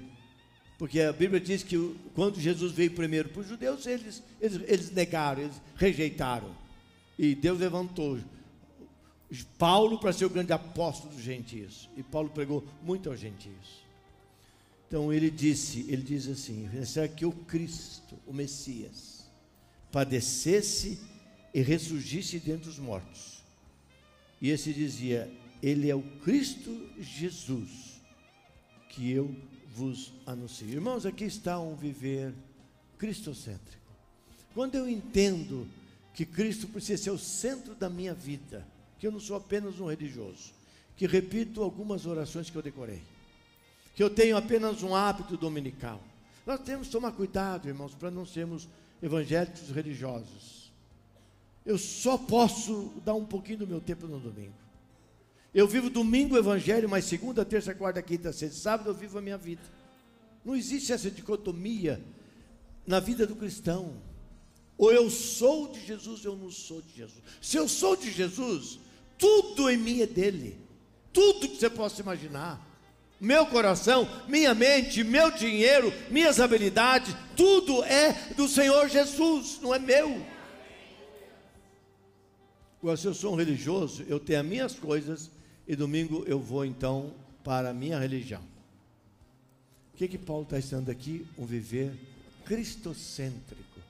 Porque 0.78 1.00
a 1.00 1.12
Bíblia 1.12 1.40
diz 1.40 1.62
que 1.62 1.76
quando 2.14 2.40
Jesus 2.40 2.72
veio 2.72 2.92
primeiro 2.92 3.28
para 3.28 3.40
os 3.42 3.48
judeus, 3.48 3.86
eles, 3.86 4.22
eles, 4.40 4.60
eles 4.66 4.90
negaram, 4.90 5.42
eles 5.42 5.60
rejeitaram. 5.76 6.56
E 7.18 7.34
Deus 7.34 7.58
levantou 7.58 8.18
Paulo 9.58 9.98
para 9.98 10.12
ser 10.12 10.24
o 10.24 10.30
grande 10.30 10.52
apóstolo 10.52 11.14
dos 11.14 11.22
gentios. 11.22 11.88
E 11.96 12.02
Paulo 12.02 12.30
pregou 12.30 12.64
muito 12.82 13.08
aos 13.08 13.20
gentios. 13.20 13.84
Então 14.88 15.12
ele 15.12 15.30
disse, 15.30 15.86
ele 15.88 16.02
diz 16.02 16.26
assim: 16.26 16.68
será 16.84 17.06
que 17.06 17.24
o 17.24 17.32
Cristo, 17.32 18.16
o 18.26 18.32
Messias, 18.32 19.24
padecesse 19.92 20.98
e 21.52 21.60
ressurgisse 21.60 22.38
dentre 22.38 22.68
os 22.68 22.78
mortos. 22.78 23.42
E 24.40 24.50
esse 24.50 24.72
dizia: 24.72 25.30
Ele 25.62 25.90
é 25.90 25.94
o 25.94 26.02
Cristo 26.22 26.88
Jesus 26.98 28.00
que 28.88 29.10
eu 29.10 29.34
vos 29.74 30.12
anuncio. 30.26 30.68
Irmãos, 30.68 31.06
aqui 31.06 31.24
está 31.24 31.60
um 31.60 31.76
viver 31.76 32.34
cristocêntrico. 32.98 33.80
Quando 34.54 34.74
eu 34.74 34.88
entendo 34.88 35.68
que 36.12 36.24
Cristo 36.24 36.66
precisa 36.66 37.02
ser 37.02 37.10
o 37.10 37.18
centro 37.18 37.74
da 37.74 37.88
minha 37.88 38.12
vida, 38.12 38.66
que 39.00 39.06
eu 39.06 39.10
não 39.10 39.18
sou 39.18 39.36
apenas 39.36 39.80
um 39.80 39.88
religioso, 39.88 40.52
que 40.94 41.06
repito 41.06 41.62
algumas 41.62 42.04
orações 42.04 42.50
que 42.50 42.56
eu 42.56 42.62
decorei, 42.62 43.00
que 43.96 44.02
eu 44.02 44.10
tenho 44.10 44.36
apenas 44.36 44.82
um 44.82 44.94
hábito 44.94 45.38
dominical. 45.38 46.00
Nós 46.46 46.60
temos 46.60 46.88
que 46.88 46.92
tomar 46.92 47.12
cuidado, 47.12 47.66
irmãos, 47.66 47.94
para 47.94 48.10
não 48.10 48.26
sermos 48.26 48.68
evangélicos 49.02 49.70
religiosos. 49.70 50.70
Eu 51.64 51.78
só 51.78 52.18
posso 52.18 52.92
dar 53.02 53.14
um 53.14 53.24
pouquinho 53.24 53.60
do 53.60 53.66
meu 53.66 53.80
tempo 53.80 54.06
no 54.06 54.20
domingo. 54.20 54.54
Eu 55.54 55.66
vivo 55.66 55.88
domingo 55.88 56.34
o 56.34 56.38
evangelho, 56.38 56.88
mas 56.88 57.06
segunda, 57.06 57.44
terça, 57.44 57.74
quarta, 57.74 58.02
quinta, 58.02 58.32
sexta, 58.32 58.58
sábado 58.58 58.90
eu 58.90 58.94
vivo 58.94 59.18
a 59.18 59.22
minha 59.22 59.38
vida. 59.38 59.62
Não 60.44 60.54
existe 60.54 60.92
essa 60.92 61.10
dicotomia 61.10 62.00
na 62.86 63.00
vida 63.00 63.26
do 63.26 63.34
cristão. 63.34 63.94
Ou 64.76 64.92
eu 64.92 65.10
sou 65.10 65.68
de 65.68 65.84
Jesus 65.84 66.24
ou 66.24 66.34
eu 66.34 66.38
não 66.38 66.50
sou 66.50 66.82
de 66.82 66.94
Jesus. 66.94 67.22
Se 67.40 67.56
eu 67.56 67.68
sou 67.68 67.96
de 67.96 68.10
Jesus, 68.10 68.78
tudo 69.20 69.70
em 69.70 69.76
mim 69.76 70.00
é 70.00 70.06
dele. 70.06 70.58
Tudo 71.12 71.48
que 71.48 71.56
você 71.56 71.68
possa 71.68 72.00
imaginar. 72.00 72.66
Meu 73.20 73.46
coração, 73.46 74.08
minha 74.26 74.54
mente, 74.54 75.04
meu 75.04 75.30
dinheiro, 75.30 75.92
minhas 76.10 76.40
habilidades, 76.40 77.14
tudo 77.36 77.84
é 77.84 78.12
do 78.34 78.48
Senhor 78.48 78.88
Jesus, 78.88 79.58
não 79.60 79.74
é 79.74 79.78
meu. 79.78 80.24
Agora, 82.80 82.96
se 82.96 83.06
eu 83.06 83.12
sou 83.12 83.34
um 83.34 83.36
religioso, 83.36 84.04
eu 84.08 84.18
tenho 84.18 84.40
as 84.40 84.46
minhas 84.46 84.74
coisas 84.74 85.30
e 85.68 85.76
domingo 85.76 86.24
eu 86.26 86.40
vou 86.40 86.64
então 86.64 87.12
para 87.44 87.70
a 87.70 87.74
minha 87.74 87.98
religião. 87.98 88.42
O 89.92 89.98
que 89.98 90.08
que 90.08 90.16
Paulo 90.16 90.44
está 90.44 90.58
ensinando 90.58 90.90
aqui? 90.90 91.26
Um 91.36 91.44
viver 91.44 91.92
cristocêntrico. 92.46 93.80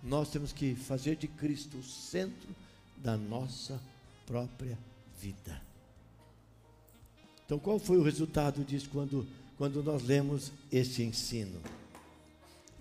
Nós 0.00 0.30
temos 0.30 0.52
que 0.52 0.76
fazer 0.76 1.16
de 1.16 1.26
Cristo 1.26 1.78
o 1.78 1.82
centro 1.82 2.48
da 2.98 3.16
nossa 3.16 3.80
própria 4.26 4.78
vida. 5.18 5.62
Então, 7.44 7.58
qual 7.58 7.78
foi 7.78 7.96
o 7.96 8.02
resultado 8.02 8.64
disso 8.64 8.88
quando, 8.92 9.26
quando 9.56 9.82
nós 9.82 10.02
lemos 10.02 10.52
esse 10.70 11.02
ensino? 11.02 11.60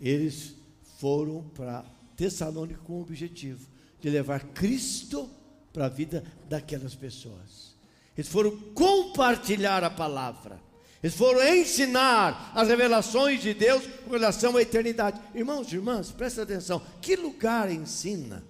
Eles 0.02 0.56
foram 0.98 1.44
para 1.56 1.86
Tessalônica 2.18 2.80
com 2.84 2.94
o 2.94 3.02
objetivo 3.02 3.68
de 4.02 4.10
levar 4.10 4.42
Cristo 4.42 5.30
para 5.72 5.86
a 5.86 5.90
vida 5.90 6.24
daquelas 6.50 6.96
pessoas. 6.96 7.76
Eles 8.18 8.30
foram 8.30 8.58
compartilhar 8.74 9.84
a 9.84 9.90
palavra. 9.90 10.60
Eles 11.04 11.16
foram 11.16 11.44
ensinar 11.56 12.52
as 12.56 12.68
revelações 12.70 13.42
de 13.42 13.54
Deus 13.54 13.86
com 14.06 14.12
relação 14.12 14.58
à 14.58 14.62
eternidade. 14.62 15.22
Irmãos 15.36 15.72
e 15.72 15.76
irmãs, 15.76 16.12
presta 16.12 16.42
atenção. 16.42 16.82
Que 17.02 17.16
lugar 17.16 17.72
ensina 17.72 18.44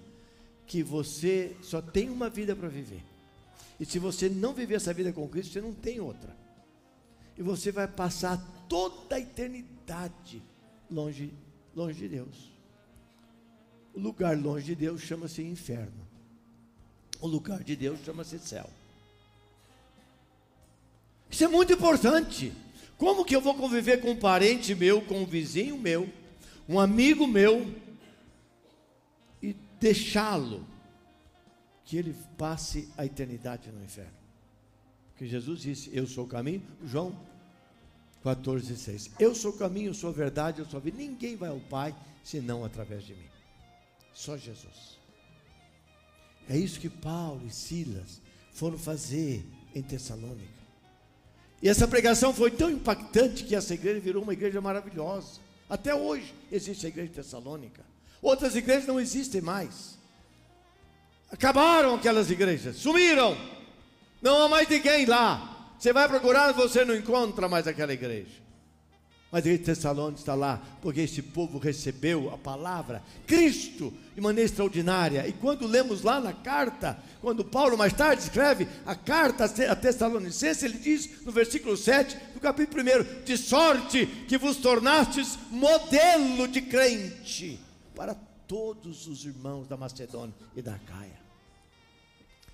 que 0.66 0.82
você 0.82 1.56
só 1.62 1.80
tem 1.80 2.10
uma 2.10 2.28
vida 2.28 2.56
para 2.56 2.68
viver? 2.68 3.02
E 3.78 3.84
se 3.84 3.98
você 3.98 4.28
não 4.28 4.52
viver 4.52 4.76
essa 4.76 4.92
vida 4.92 5.12
com 5.12 5.28
Cristo, 5.28 5.52
você 5.52 5.60
não 5.60 5.72
tem 5.72 6.00
outra. 6.00 6.34
E 7.36 7.42
você 7.42 7.70
vai 7.70 7.86
passar 7.86 8.38
toda 8.68 9.16
a 9.16 9.20
eternidade 9.20 10.42
longe, 10.90 11.32
longe 11.74 11.98
de 11.98 12.08
Deus. 12.08 12.50
O 13.94 14.00
lugar 14.00 14.36
longe 14.36 14.66
de 14.66 14.74
Deus 14.74 15.02
chama-se 15.02 15.42
inferno. 15.42 16.06
O 17.20 17.26
lugar 17.26 17.62
de 17.62 17.76
Deus 17.76 17.98
chama-se 18.04 18.38
céu. 18.38 18.68
Isso 21.30 21.44
é 21.44 21.48
muito 21.48 21.72
importante. 21.72 22.52
Como 22.96 23.24
que 23.24 23.36
eu 23.36 23.40
vou 23.40 23.54
conviver 23.54 24.00
com 24.00 24.12
um 24.12 24.16
parente 24.16 24.74
meu, 24.74 25.02
com 25.02 25.20
um 25.20 25.26
vizinho 25.26 25.78
meu, 25.78 26.08
um 26.68 26.80
amigo 26.80 27.26
meu, 27.26 27.66
deixá-lo 29.80 30.66
que 31.84 31.96
ele 31.96 32.14
passe 32.36 32.88
a 32.96 33.04
eternidade 33.04 33.70
no 33.70 33.82
inferno? 33.82 34.16
Porque 35.10 35.26
Jesus 35.26 35.60
disse: 35.60 35.90
Eu 35.92 36.06
sou 36.06 36.24
o 36.24 36.28
caminho. 36.28 36.62
João 36.84 37.18
14, 38.22 38.76
6. 38.76 39.10
Eu 39.18 39.34
sou 39.34 39.52
o 39.52 39.56
caminho, 39.56 39.90
eu 39.90 39.94
sou 39.94 40.10
a 40.10 40.12
verdade, 40.12 40.58
eu 40.60 40.66
sou 40.66 40.78
a 40.78 40.80
vida. 40.80 40.98
Ninguém 40.98 41.36
vai 41.36 41.48
ao 41.48 41.60
Pai 41.60 41.94
senão 42.24 42.64
através 42.64 43.04
de 43.04 43.14
mim. 43.14 43.28
Só 44.12 44.36
Jesus. 44.36 44.98
É 46.48 46.56
isso 46.56 46.80
que 46.80 46.88
Paulo 46.88 47.46
e 47.46 47.50
Silas 47.50 48.20
foram 48.52 48.78
fazer 48.78 49.44
em 49.74 49.82
Tessalônica. 49.82 50.56
E 51.62 51.68
essa 51.68 51.88
pregação 51.88 52.32
foi 52.32 52.50
tão 52.50 52.70
impactante 52.70 53.44
que 53.44 53.54
essa 53.54 53.74
igreja 53.74 54.00
virou 54.00 54.22
uma 54.22 54.32
igreja 54.32 54.60
maravilhosa. 54.60 55.40
Até 55.68 55.94
hoje 55.94 56.34
existe 56.50 56.86
a 56.86 56.88
igreja 56.88 57.08
de 57.08 57.14
Tessalônica. 57.14 57.82
Outras 58.26 58.56
igrejas 58.56 58.88
não 58.88 58.98
existem 58.98 59.40
mais. 59.40 59.96
Acabaram 61.30 61.94
aquelas 61.94 62.28
igrejas, 62.28 62.74
sumiram. 62.74 63.38
Não 64.20 64.42
há 64.42 64.48
mais 64.48 64.68
ninguém 64.68 65.06
lá. 65.06 65.74
Você 65.78 65.92
vai 65.92 66.08
procurar, 66.08 66.50
você 66.50 66.84
não 66.84 66.96
encontra 66.96 67.48
mais 67.48 67.68
aquela 67.68 67.92
igreja. 67.92 68.42
Mas 69.30 69.44
a 69.44 69.48
igreja 69.48 69.58
de 69.58 69.64
Tessalônica 69.66 70.18
está 70.18 70.34
lá, 70.34 70.60
porque 70.82 71.02
esse 71.02 71.22
povo 71.22 71.58
recebeu 71.58 72.34
a 72.34 72.36
palavra, 72.36 73.00
Cristo, 73.28 73.94
de 74.12 74.20
maneira 74.20 74.50
extraordinária. 74.50 75.28
E 75.28 75.32
quando 75.32 75.64
lemos 75.64 76.02
lá 76.02 76.18
na 76.18 76.32
carta, 76.32 76.98
quando 77.20 77.44
Paulo 77.44 77.78
mais 77.78 77.92
tarde 77.92 78.22
escreve 78.22 78.66
a 78.84 78.96
carta 78.96 79.44
a 79.44 79.76
Tessalonicenses, 79.76 80.64
ele 80.64 80.78
diz 80.78 81.24
no 81.24 81.30
versículo 81.30 81.76
7 81.76 82.16
do 82.34 82.40
capítulo 82.40 82.82
1: 82.82 83.24
De 83.24 83.38
sorte 83.38 84.04
que 84.26 84.36
vos 84.36 84.56
tornastes 84.56 85.38
modelo 85.48 86.48
de 86.48 86.62
crente 86.62 87.64
para 87.96 88.14
todos 88.46 89.08
os 89.08 89.24
irmãos 89.24 89.66
da 89.66 89.76
Macedônia 89.76 90.34
e 90.54 90.62
da 90.62 90.78
Caia. 90.78 91.18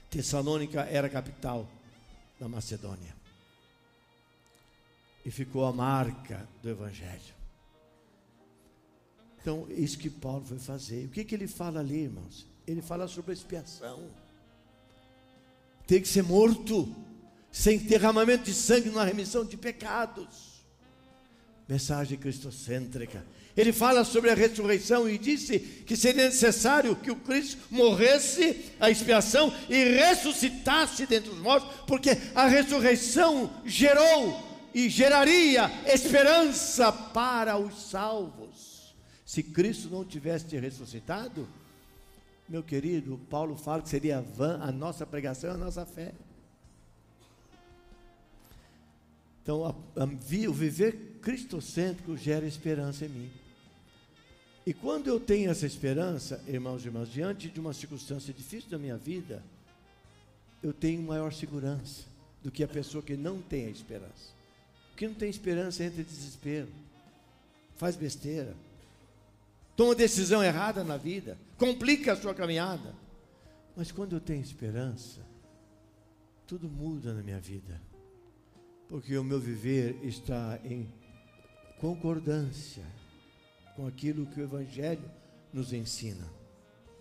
Tessalônica 0.08 0.80
era 0.82 1.08
a 1.08 1.10
capital 1.10 1.68
da 2.38 2.48
Macedônia 2.48 3.14
e 5.24 5.30
ficou 5.30 5.64
a 5.64 5.72
marca 5.72 6.48
do 6.62 6.70
Evangelho. 6.70 7.34
Então, 9.40 9.66
isso 9.70 9.98
que 9.98 10.08
Paulo 10.08 10.44
foi 10.44 10.58
fazer. 10.58 11.06
O 11.06 11.10
que, 11.10 11.24
que 11.24 11.34
ele 11.34 11.48
fala 11.48 11.80
ali, 11.80 12.04
irmãos? 12.04 12.46
Ele 12.66 12.80
fala 12.80 13.08
sobre 13.08 13.32
a 13.32 13.34
expiação. 13.34 14.08
Tem 15.86 16.00
que 16.00 16.06
ser 16.06 16.22
morto, 16.22 16.94
sem 17.50 17.78
derramamento 17.78 18.44
de 18.44 18.54
sangue, 18.54 18.90
na 18.90 19.02
remissão 19.02 19.44
de 19.44 19.56
pecados. 19.56 20.51
Mensagem 21.72 22.18
cristocêntrica. 22.18 23.24
Ele 23.56 23.72
fala 23.72 24.04
sobre 24.04 24.28
a 24.28 24.34
ressurreição 24.34 25.08
e 25.08 25.16
disse 25.16 25.58
que 25.58 25.96
seria 25.96 26.24
necessário 26.26 26.94
que 26.94 27.10
o 27.10 27.16
Cristo 27.16 27.62
morresse 27.70 28.66
a 28.78 28.90
expiação 28.90 29.50
e 29.70 29.82
ressuscitasse 29.82 31.06
dentre 31.06 31.30
os 31.30 31.38
mortos, 31.38 31.74
porque 31.86 32.10
a 32.34 32.46
ressurreição 32.46 33.50
gerou 33.64 34.68
e 34.74 34.90
geraria 34.90 35.70
esperança 35.86 36.92
para 36.92 37.56
os 37.56 37.88
salvos. 37.88 38.94
Se 39.24 39.42
Cristo 39.42 39.88
não 39.88 40.04
tivesse 40.04 40.54
ressuscitado, 40.58 41.48
meu 42.46 42.62
querido, 42.62 43.18
Paulo 43.30 43.56
fala 43.56 43.80
que 43.80 43.88
seria 43.88 44.20
vã 44.20 44.60
a 44.60 44.70
nossa 44.70 45.06
pregação 45.06 45.52
e 45.52 45.54
a 45.54 45.56
nossa 45.56 45.86
fé. 45.86 46.12
Então, 49.42 49.64
a, 49.64 50.02
a, 50.02 50.04
o 50.04 50.52
viver 50.52 51.11
cristocêntrico 51.22 52.16
gera 52.16 52.44
esperança 52.44 53.06
em 53.06 53.08
mim. 53.08 53.30
E 54.66 54.74
quando 54.74 55.08
eu 55.08 55.18
tenho 55.18 55.50
essa 55.50 55.66
esperança, 55.66 56.42
irmãos 56.46 56.84
e 56.84 56.88
irmãs, 56.88 57.08
diante 57.08 57.48
de 57.48 57.58
uma 57.58 57.72
circunstância 57.72 58.34
difícil 58.34 58.68
da 58.70 58.78
minha 58.78 58.96
vida, 58.96 59.42
eu 60.62 60.72
tenho 60.72 61.02
maior 61.02 61.32
segurança 61.32 62.04
do 62.42 62.50
que 62.50 62.62
a 62.62 62.68
pessoa 62.68 63.02
que 63.02 63.16
não 63.16 63.40
tem 63.40 63.66
a 63.66 63.70
esperança. 63.70 64.32
Porque 64.90 65.08
não 65.08 65.14
tem 65.14 65.30
esperança 65.30 65.82
entra 65.82 66.00
em 66.00 66.04
desespero, 66.04 66.68
faz 67.76 67.96
besteira, 67.96 68.54
toma 69.74 69.94
decisão 69.94 70.44
errada 70.44 70.84
na 70.84 70.96
vida, 70.96 71.38
complica 71.56 72.12
a 72.12 72.16
sua 72.16 72.34
caminhada. 72.34 72.94
Mas 73.74 73.90
quando 73.90 74.14
eu 74.14 74.20
tenho 74.20 74.42
esperança, 74.42 75.20
tudo 76.46 76.68
muda 76.68 77.14
na 77.14 77.22
minha 77.22 77.40
vida, 77.40 77.80
porque 78.88 79.16
o 79.16 79.24
meu 79.24 79.40
viver 79.40 79.98
está 80.04 80.60
em 80.64 80.86
concordância 81.82 82.84
com 83.74 83.88
aquilo 83.88 84.24
que 84.26 84.40
o 84.40 84.44
Evangelho 84.44 85.10
nos 85.52 85.72
ensina, 85.72 86.24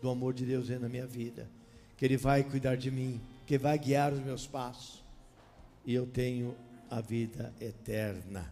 do 0.02 0.10
amor 0.10 0.34
de 0.34 0.44
Deus 0.44 0.70
na 0.70 0.90
minha 0.90 1.06
vida, 1.06 1.48
que 1.96 2.04
Ele 2.04 2.18
vai 2.18 2.44
cuidar 2.44 2.76
de 2.76 2.90
mim, 2.90 3.22
que 3.46 3.60
vai 3.60 3.78
guiar 3.78 4.12
os 4.12 4.20
meus 4.20 4.48
passos, 4.48 5.04
e 5.86 5.94
eu 5.94 6.08
tenho 6.08 6.56
a 6.90 7.00
vida 7.00 7.54
eterna. 7.62 8.52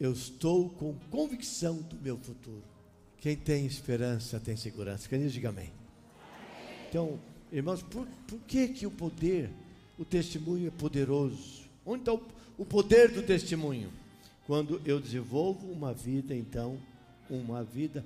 Eu 0.00 0.12
estou 0.14 0.70
com 0.70 0.94
convicção 1.10 1.82
do 1.82 1.96
meu 1.96 2.16
futuro. 2.16 2.64
Quem 3.18 3.36
tem 3.36 3.66
esperança 3.66 4.40
tem 4.40 4.56
segurança. 4.56 5.06
Quem 5.06 5.20
diz, 5.20 5.34
diga 5.34 5.50
amém. 5.50 5.70
Então, 6.88 7.20
irmãos, 7.52 7.82
por, 7.82 8.06
por 8.26 8.40
que, 8.48 8.68
que 8.68 8.86
o 8.86 8.90
poder, 8.90 9.50
o 9.98 10.04
testemunho 10.04 10.68
é 10.68 10.70
poderoso? 10.70 11.64
Onde 11.84 12.00
está 12.00 12.14
o, 12.14 12.22
o 12.56 12.64
poder 12.64 13.12
do 13.12 13.22
testemunho? 13.22 14.00
Quando 14.46 14.80
eu 14.84 15.00
desenvolvo 15.00 15.70
uma 15.70 15.92
vida, 15.94 16.34
então, 16.34 16.78
uma 17.30 17.62
vida 17.62 18.04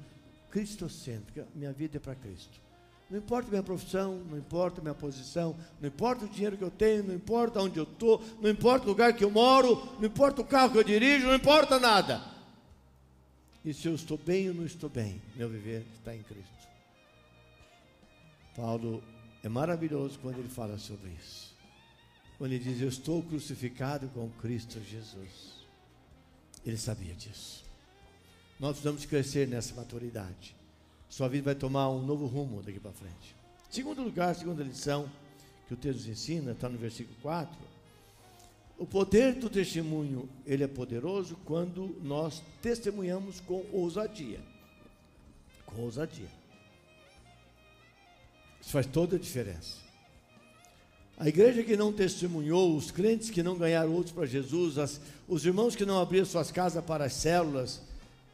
cristocêntrica. 0.50 1.46
Minha 1.54 1.72
vida 1.72 1.96
é 1.96 2.00
para 2.00 2.14
Cristo. 2.14 2.60
Não 3.08 3.18
importa 3.18 3.48
minha 3.48 3.62
profissão, 3.62 4.20
não 4.28 4.36
importa 4.36 4.80
minha 4.80 4.94
posição, 4.94 5.56
não 5.80 5.88
importa 5.88 6.24
o 6.24 6.28
dinheiro 6.28 6.56
que 6.56 6.64
eu 6.64 6.70
tenho, 6.70 7.04
não 7.04 7.14
importa 7.14 7.60
onde 7.60 7.78
eu 7.78 7.84
estou, 7.84 8.22
não 8.40 8.50
importa 8.50 8.84
o 8.84 8.88
lugar 8.88 9.12
que 9.12 9.22
eu 9.22 9.30
moro, 9.30 9.76
não 9.98 10.06
importa 10.06 10.42
o 10.42 10.44
carro 10.44 10.72
que 10.72 10.78
eu 10.78 10.84
dirijo, 10.84 11.26
não 11.26 11.34
importa 11.34 11.78
nada. 11.78 12.20
E 13.64 13.72
se 13.72 13.86
eu 13.86 13.94
estou 13.94 14.18
bem 14.18 14.48
ou 14.48 14.54
não 14.54 14.66
estou 14.66 14.90
bem, 14.90 15.22
meu 15.36 15.48
viver 15.48 15.86
está 15.98 16.14
em 16.14 16.22
Cristo. 16.22 16.68
Paulo 18.56 19.02
é 19.42 19.48
maravilhoso 19.48 20.18
quando 20.18 20.38
ele 20.38 20.48
fala 20.48 20.76
sobre 20.78 21.10
isso. 21.10 21.54
Quando 22.38 22.52
ele 22.52 22.64
diz: 22.64 22.80
Eu 22.80 22.88
estou 22.88 23.22
crucificado 23.22 24.08
com 24.08 24.28
Cristo 24.40 24.80
Jesus. 24.80 25.55
Ele 26.66 26.76
sabia 26.76 27.14
disso. 27.14 27.64
Nós 28.60 28.72
precisamos 28.72 29.06
crescer 29.06 29.46
nessa 29.46 29.74
maturidade 29.74 30.56
sua 31.08 31.28
vida 31.28 31.46
vai 31.46 31.54
tomar 31.54 31.88
um 31.88 32.02
novo 32.02 32.26
rumo 32.26 32.62
daqui 32.62 32.78
para 32.78 32.92
frente. 32.92 33.34
Segundo 33.70 34.02
lugar, 34.02 34.34
segunda 34.34 34.62
lição 34.62 35.10
que 35.66 35.74
o 35.74 35.76
texto 35.76 36.00
nos 36.00 36.08
ensina, 36.08 36.52
está 36.52 36.68
no 36.68 36.78
versículo 36.78 37.16
4. 37.22 37.56
O 38.78 38.84
poder 38.84 39.34
do 39.34 39.48
testemunho, 39.48 40.28
ele 40.44 40.62
é 40.62 40.68
poderoso 40.68 41.36
quando 41.44 41.96
nós 42.02 42.42
testemunhamos 42.60 43.40
com 43.40 43.64
ousadia. 43.72 44.40
Com 45.64 45.80
ousadia. 45.82 46.28
Isso 48.60 48.70
faz 48.70 48.86
toda 48.86 49.16
a 49.16 49.18
diferença. 49.18 49.85
A 51.18 51.28
igreja 51.28 51.62
que 51.62 51.76
não 51.76 51.92
testemunhou, 51.92 52.76
os 52.76 52.90
crentes 52.90 53.30
que 53.30 53.42
não 53.42 53.56
ganharam 53.56 53.92
outros 53.92 54.12
para 54.12 54.26
Jesus, 54.26 54.76
as, 54.76 55.00
os 55.26 55.46
irmãos 55.46 55.74
que 55.74 55.86
não 55.86 55.98
abriram 55.98 56.26
suas 56.26 56.50
casas 56.50 56.84
para 56.84 57.06
as 57.06 57.14
células, 57.14 57.80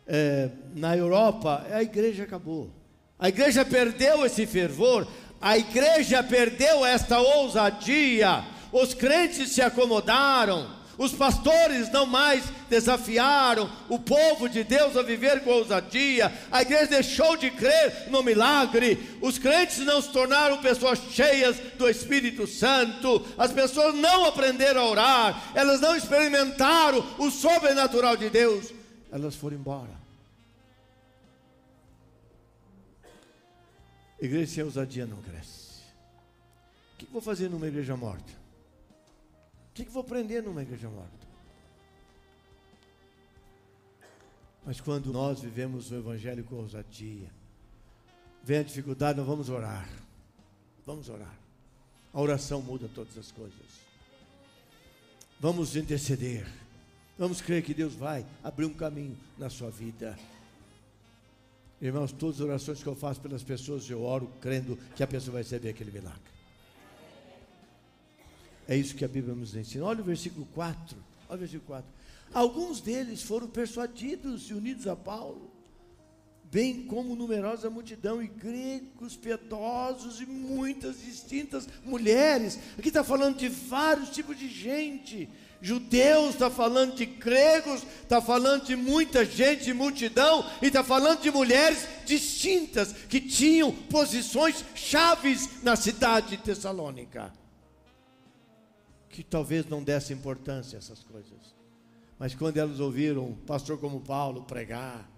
é, 0.06 0.50
na 0.74 0.96
Europa, 0.96 1.64
a 1.70 1.80
igreja 1.80 2.24
acabou. 2.24 2.70
A 3.18 3.28
igreja 3.28 3.64
perdeu 3.64 4.26
esse 4.26 4.46
fervor, 4.46 5.06
a 5.40 5.56
igreja 5.56 6.24
perdeu 6.24 6.84
esta 6.84 7.20
ousadia, 7.20 8.44
os 8.72 8.94
crentes 8.94 9.50
se 9.52 9.62
acomodaram, 9.62 10.68
os 10.98 11.12
pastores 11.12 11.90
não 11.90 12.06
mais 12.06 12.44
desafiaram 12.68 13.70
o 13.88 13.98
povo 13.98 14.48
de 14.48 14.64
Deus 14.64 14.96
a 14.96 15.02
viver 15.02 15.40
com 15.40 15.50
ousadia, 15.50 16.32
a 16.50 16.62
igreja 16.62 16.86
deixou 16.86 17.36
de 17.36 17.50
crer 17.50 18.08
no 18.10 18.22
milagre, 18.22 18.98
os 19.20 19.38
crentes 19.38 19.78
não 19.78 20.00
se 20.00 20.10
tornaram 20.10 20.58
pessoas 20.58 20.98
cheias 21.10 21.56
do 21.78 21.88
Espírito 21.88 22.46
Santo, 22.46 23.24
as 23.36 23.52
pessoas 23.52 23.94
não 23.94 24.26
aprenderam 24.26 24.82
a 24.82 24.90
orar, 24.90 25.42
elas 25.54 25.80
não 25.80 25.96
experimentaram 25.96 27.04
o 27.18 27.30
sobrenatural 27.30 28.16
de 28.16 28.30
Deus 28.30 28.82
elas 29.12 29.36
foram 29.36 29.58
embora. 29.58 30.00
Igreja 34.18 34.54
sem 34.54 34.64
ousadia 34.64 35.04
não 35.04 35.20
cresce. 35.20 35.82
O 36.94 36.98
que 36.98 37.06
vou 37.12 37.20
fazer 37.20 37.50
numa 37.50 37.68
igreja 37.68 37.94
morta? 37.94 38.41
O 39.72 39.74
que 39.74 39.84
vou 39.84 40.02
aprender 40.02 40.42
numa 40.42 40.60
igreja 40.60 40.86
morta? 40.90 41.26
Mas 44.66 44.80
quando 44.82 45.10
nós 45.10 45.40
vivemos 45.40 45.90
o 45.90 45.94
Evangelho 45.94 46.44
com 46.44 46.56
ousadia, 46.56 47.30
vem 48.44 48.58
a 48.58 48.62
dificuldade, 48.62 49.16
nós 49.16 49.26
vamos 49.26 49.48
orar. 49.48 49.88
Vamos 50.84 51.08
orar. 51.08 51.34
A 52.12 52.20
oração 52.20 52.60
muda 52.60 52.86
todas 52.94 53.16
as 53.16 53.32
coisas. 53.32 53.80
Vamos 55.40 55.74
interceder. 55.74 56.46
Vamos 57.18 57.40
crer 57.40 57.62
que 57.62 57.72
Deus 57.72 57.94
vai 57.94 58.26
abrir 58.44 58.66
um 58.66 58.74
caminho 58.74 59.16
na 59.38 59.48
sua 59.48 59.70
vida. 59.70 60.18
Irmãos, 61.80 62.12
todas 62.12 62.36
as 62.36 62.40
orações 62.42 62.82
que 62.82 62.86
eu 62.86 62.94
faço 62.94 63.22
pelas 63.22 63.42
pessoas, 63.42 63.88
eu 63.88 64.02
oro 64.02 64.30
crendo 64.40 64.76
que 64.94 65.02
a 65.02 65.06
pessoa 65.06 65.32
vai 65.32 65.42
receber 65.42 65.70
aquele 65.70 65.90
milagre. 65.90 66.20
É 68.68 68.76
isso 68.76 68.94
que 68.94 69.04
a 69.04 69.08
Bíblia 69.08 69.34
nos 69.34 69.54
ensina. 69.54 69.84
Olha 69.84 70.00
o 70.00 70.04
versículo 70.04 70.46
4. 70.54 70.96
Olha 71.28 71.36
o 71.36 71.38
versículo 71.38 71.66
4. 71.66 71.84
Alguns 72.32 72.80
deles 72.80 73.22
foram 73.22 73.46
persuadidos 73.46 74.48
e 74.48 74.54
unidos 74.54 74.86
a 74.86 74.96
Paulo, 74.96 75.50
bem 76.44 76.84
como 76.84 77.14
numerosa 77.14 77.68
multidão, 77.68 78.22
e 78.22 78.26
gregos 78.26 79.16
piedosos 79.16 80.20
e 80.20 80.26
muitas 80.26 81.02
distintas 81.02 81.68
mulheres. 81.84 82.58
Aqui 82.78 82.88
está 82.88 83.04
falando 83.04 83.36
de 83.36 83.48
vários 83.48 84.10
tipos 84.10 84.38
de 84.38 84.48
gente 84.48 85.28
judeus, 85.62 86.30
está 86.30 86.50
falando 86.50 86.96
de 86.96 87.06
gregos, 87.06 87.84
está 88.02 88.20
falando 88.20 88.64
de 88.64 88.74
muita 88.74 89.24
gente, 89.24 89.72
multidão, 89.72 90.44
e 90.60 90.66
está 90.66 90.82
falando 90.82 91.20
de 91.20 91.30
mulheres 91.30 91.86
distintas 92.04 92.92
que 92.92 93.20
tinham 93.20 93.70
posições 93.70 94.64
chaves 94.74 95.62
na 95.62 95.76
cidade 95.76 96.30
de 96.30 96.38
Tessalônica. 96.38 97.32
Que 99.12 99.22
talvez 99.22 99.64
não 99.66 99.80
desse 99.80 100.12
importância 100.12 100.76
a 100.76 100.80
essas 100.80 101.04
coisas, 101.04 101.54
Mas 102.18 102.34
quando 102.34 102.56
elas 102.56 102.80
ouviram 102.80 103.28
um 103.28 103.34
pastor 103.34 103.78
como 103.78 104.00
Paulo 104.00 104.42
pregar, 104.42 105.08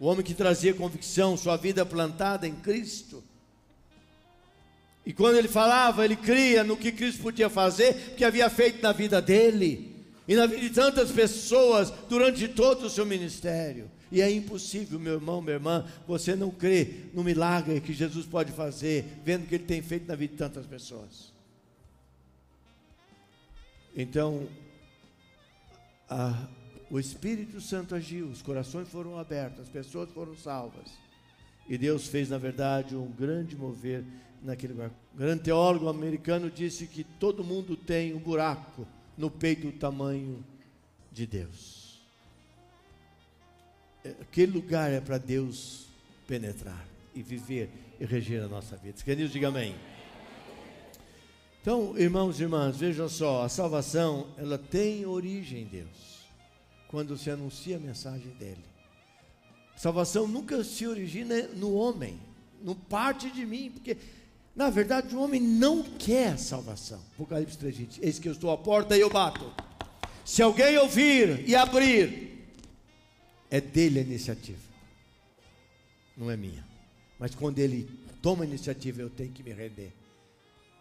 o 0.00 0.06
homem 0.06 0.24
que 0.24 0.34
trazia 0.34 0.72
convicção, 0.72 1.36
sua 1.36 1.56
vida 1.56 1.84
plantada 1.84 2.48
em 2.48 2.54
Cristo, 2.54 3.22
e 5.06 5.12
quando 5.12 5.36
ele 5.36 5.48
falava, 5.48 6.04
ele 6.04 6.16
cria 6.16 6.64
no 6.64 6.76
que 6.76 6.90
Cristo 6.90 7.22
podia 7.22 7.50
fazer, 7.50 8.14
que 8.16 8.24
havia 8.24 8.48
feito 8.48 8.82
na 8.82 8.92
vida 8.92 9.20
dele 9.20 9.94
e 10.26 10.34
na 10.34 10.46
vida 10.46 10.62
de 10.62 10.70
tantas 10.70 11.10
pessoas 11.10 11.92
durante 12.08 12.48
todo 12.48 12.86
o 12.86 12.90
seu 12.90 13.04
ministério. 13.04 13.90
E 14.10 14.22
é 14.22 14.30
impossível, 14.30 14.98
meu 14.98 15.14
irmão, 15.14 15.42
minha 15.42 15.56
irmã, 15.56 15.84
você 16.06 16.34
não 16.34 16.50
crer 16.50 17.10
no 17.12 17.22
milagre 17.22 17.80
que 17.80 17.92
Jesus 17.92 18.24
pode 18.24 18.52
fazer, 18.52 19.04
vendo 19.24 19.44
o 19.44 19.46
que 19.46 19.56
ele 19.56 19.64
tem 19.64 19.82
feito 19.82 20.06
na 20.06 20.14
vida 20.14 20.32
de 20.32 20.38
tantas 20.38 20.64
pessoas. 20.64 21.33
Então, 23.96 24.48
a, 26.08 26.48
o 26.90 26.98
Espírito 26.98 27.60
Santo 27.60 27.94
agiu, 27.94 28.26
os 28.26 28.42
corações 28.42 28.88
foram 28.88 29.18
abertos, 29.18 29.60
as 29.60 29.68
pessoas 29.68 30.10
foram 30.10 30.36
salvas. 30.36 30.90
E 31.68 31.78
Deus 31.78 32.06
fez, 32.08 32.28
na 32.28 32.38
verdade, 32.38 32.94
um 32.94 33.10
grande 33.10 33.56
mover 33.56 34.04
naquele 34.42 34.74
lugar. 34.74 34.90
Um 35.14 35.18
grande 35.18 35.44
teólogo 35.44 35.88
americano 35.88 36.50
disse 36.50 36.86
que 36.86 37.04
todo 37.04 37.42
mundo 37.42 37.76
tem 37.76 38.12
um 38.12 38.18
buraco 38.18 38.86
no 39.16 39.30
peito 39.30 39.70
do 39.70 39.72
tamanho 39.72 40.44
de 41.10 41.26
Deus. 41.26 42.02
É, 44.04 44.10
aquele 44.20 44.52
lugar 44.52 44.92
é 44.92 45.00
para 45.00 45.16
Deus 45.16 45.86
penetrar 46.26 46.86
e 47.14 47.22
viver 47.22 47.70
e 47.98 48.04
reger 48.04 48.42
a 48.42 48.48
nossa 48.48 48.76
vida. 48.76 49.02
Queridos, 49.02 49.32
diga 49.32 49.48
amém. 49.48 49.74
Então, 51.64 51.96
irmãos 51.96 52.38
e 52.38 52.42
irmãs, 52.42 52.76
vejam 52.76 53.08
só, 53.08 53.42
a 53.42 53.48
salvação, 53.48 54.26
ela 54.36 54.58
tem 54.58 55.06
origem 55.06 55.62
em 55.62 55.64
Deus. 55.64 56.26
Quando 56.88 57.16
se 57.16 57.30
anuncia 57.30 57.78
a 57.78 57.80
mensagem 57.80 58.32
dele. 58.32 58.62
Salvação 59.74 60.28
nunca 60.28 60.62
se 60.62 60.86
origina 60.86 61.48
no 61.54 61.72
homem, 61.72 62.20
não 62.62 62.74
parte 62.74 63.30
de 63.30 63.46
mim, 63.46 63.70
porque 63.70 63.96
na 64.54 64.68
verdade, 64.68 65.16
o 65.16 65.22
homem 65.22 65.40
não 65.40 65.82
quer 65.82 66.38
salvação. 66.38 67.00
Apocalipse 67.14 67.56
3, 67.56 67.74
gente. 67.74 68.04
Eis 68.04 68.18
que 68.18 68.28
eu 68.28 68.32
estou 68.32 68.50
à 68.50 68.58
porta 68.58 68.94
e 68.94 69.00
eu 69.00 69.08
bato. 69.08 69.50
Se 70.22 70.42
alguém 70.42 70.76
ouvir 70.76 71.48
e 71.48 71.56
abrir, 71.56 72.46
é 73.50 73.58
dele 73.58 74.00
a 74.00 74.02
iniciativa, 74.02 74.60
não 76.14 76.30
é 76.30 76.36
minha. 76.36 76.62
Mas 77.18 77.34
quando 77.34 77.58
ele 77.58 77.88
toma 78.20 78.44
a 78.44 78.46
iniciativa, 78.46 79.00
eu 79.00 79.08
tenho 79.08 79.32
que 79.32 79.42
me 79.42 79.54
render. 79.54 80.03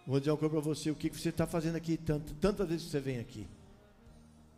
Vou 0.06 0.20
dizer 0.20 0.32
uma 0.32 0.38
coisa 0.38 0.54
para 0.54 0.62
você: 0.62 0.92
o 0.92 0.96
que 0.96 1.10
você 1.10 1.30
está 1.30 1.48
fazendo 1.48 1.76
aqui? 1.76 1.98
Tanto, 1.98 2.34
tantas 2.36 2.68
vezes 2.68 2.90
você 2.90 3.00
vem 3.00 3.20
aqui. 3.20 3.48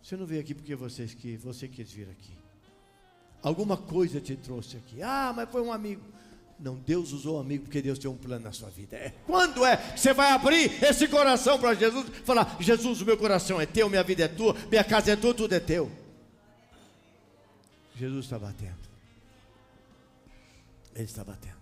Você 0.01 0.15
não 0.15 0.25
veio 0.25 0.41
aqui 0.41 0.53
porque 0.53 0.75
você, 0.75 1.05
que 1.07 1.37
você 1.37 1.67
quis 1.67 1.91
vir 1.91 2.07
aqui. 2.09 2.33
Alguma 3.41 3.77
coisa 3.77 4.19
te 4.19 4.35
trouxe 4.35 4.77
aqui. 4.77 5.01
Ah, 5.01 5.33
mas 5.35 5.49
foi 5.49 5.61
um 5.61 5.71
amigo. 5.71 6.01
Não, 6.59 6.75
Deus 6.75 7.11
usou 7.11 7.37
o 7.37 7.39
amigo 7.39 7.65
porque 7.65 7.81
Deus 7.81 7.99
tem 7.99 8.09
um 8.09 8.15
plano 8.15 8.45
na 8.45 8.51
sua 8.51 8.69
vida. 8.69 8.95
É. 8.95 9.13
Quando 9.25 9.65
é 9.65 9.75
que 9.77 9.99
você 9.99 10.13
vai 10.13 10.31
abrir 10.31 10.71
esse 10.83 11.07
coração 11.07 11.59
para 11.59 11.73
Jesus 11.73 12.07
falar: 12.23 12.57
Jesus, 12.59 13.01
o 13.01 13.05
meu 13.05 13.17
coração 13.17 13.59
é 13.59 13.65
teu, 13.65 13.89
minha 13.89 14.03
vida 14.03 14.23
é 14.23 14.27
tua, 14.27 14.55
minha 14.69 14.83
casa 14.83 15.11
é 15.11 15.15
tua, 15.15 15.33
tudo 15.33 15.53
é 15.53 15.59
teu. 15.59 15.91
Jesus 17.95 18.25
está 18.25 18.39
batendo. 18.39 18.85
Ele 20.93 21.03
está 21.03 21.23
batendo. 21.23 21.55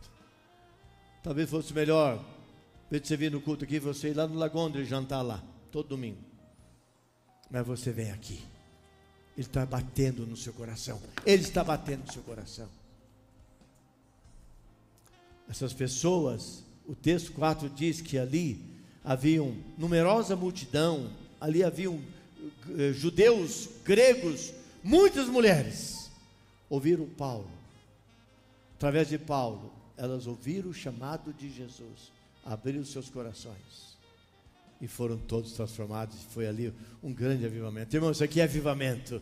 Talvez 1.23 1.49
fosse 1.49 1.73
melhor, 1.73 2.23
vez 2.93 3.01
de 3.01 3.07
você 3.07 3.17
vir 3.17 3.31
no 3.31 3.41
culto 3.41 3.63
aqui, 3.63 3.79
você 3.79 4.09
ir 4.09 4.13
lá 4.13 4.27
no 4.27 4.35
Lagondre 4.35 4.85
jantar 4.85 5.23
lá, 5.23 5.43
todo 5.71 5.89
domingo. 5.89 6.19
Mas 7.49 7.65
você 7.65 7.91
vem 7.91 8.11
aqui. 8.11 8.39
Ele 9.35 9.47
está 9.47 9.65
batendo 9.65 10.27
no 10.27 10.37
seu 10.37 10.53
coração. 10.53 11.01
Ele 11.25 11.41
está 11.41 11.63
batendo 11.63 12.05
no 12.05 12.13
seu 12.13 12.21
coração. 12.21 12.69
Essas 15.49 15.73
pessoas, 15.73 16.63
o 16.87 16.93
texto 16.93 17.31
4 17.31 17.67
diz 17.69 17.99
que 17.99 18.15
ali 18.15 18.63
haviam 19.03 19.57
numerosa 19.75 20.35
multidão, 20.35 21.09
ali 21.41 21.63
haviam 21.63 21.99
eh, 22.77 22.93
judeus, 22.93 23.69
gregos, 23.83 24.53
muitas 24.83 25.27
mulheres. 25.27 26.11
Ouviram 26.69 27.07
Paulo. 27.07 27.49
Através 28.75 29.09
de 29.09 29.17
Paulo, 29.17 29.73
elas 29.97 30.27
ouviram 30.27 30.69
o 30.69 30.73
chamado 30.75 31.33
de 31.33 31.51
Jesus, 31.51 32.13
abriram 32.43 32.83
seus 32.83 33.09
corações 33.09 33.97
e 34.81 34.87
foram 34.87 35.17
todos 35.17 35.53
transformados. 35.53 36.21
Foi 36.29 36.47
ali 36.47 36.73
um 37.01 37.13
grande 37.13 37.45
avivamento. 37.45 37.95
Irmãos, 37.95 38.17
isso 38.17 38.23
aqui 38.23 38.41
é 38.41 38.43
avivamento. 38.43 39.21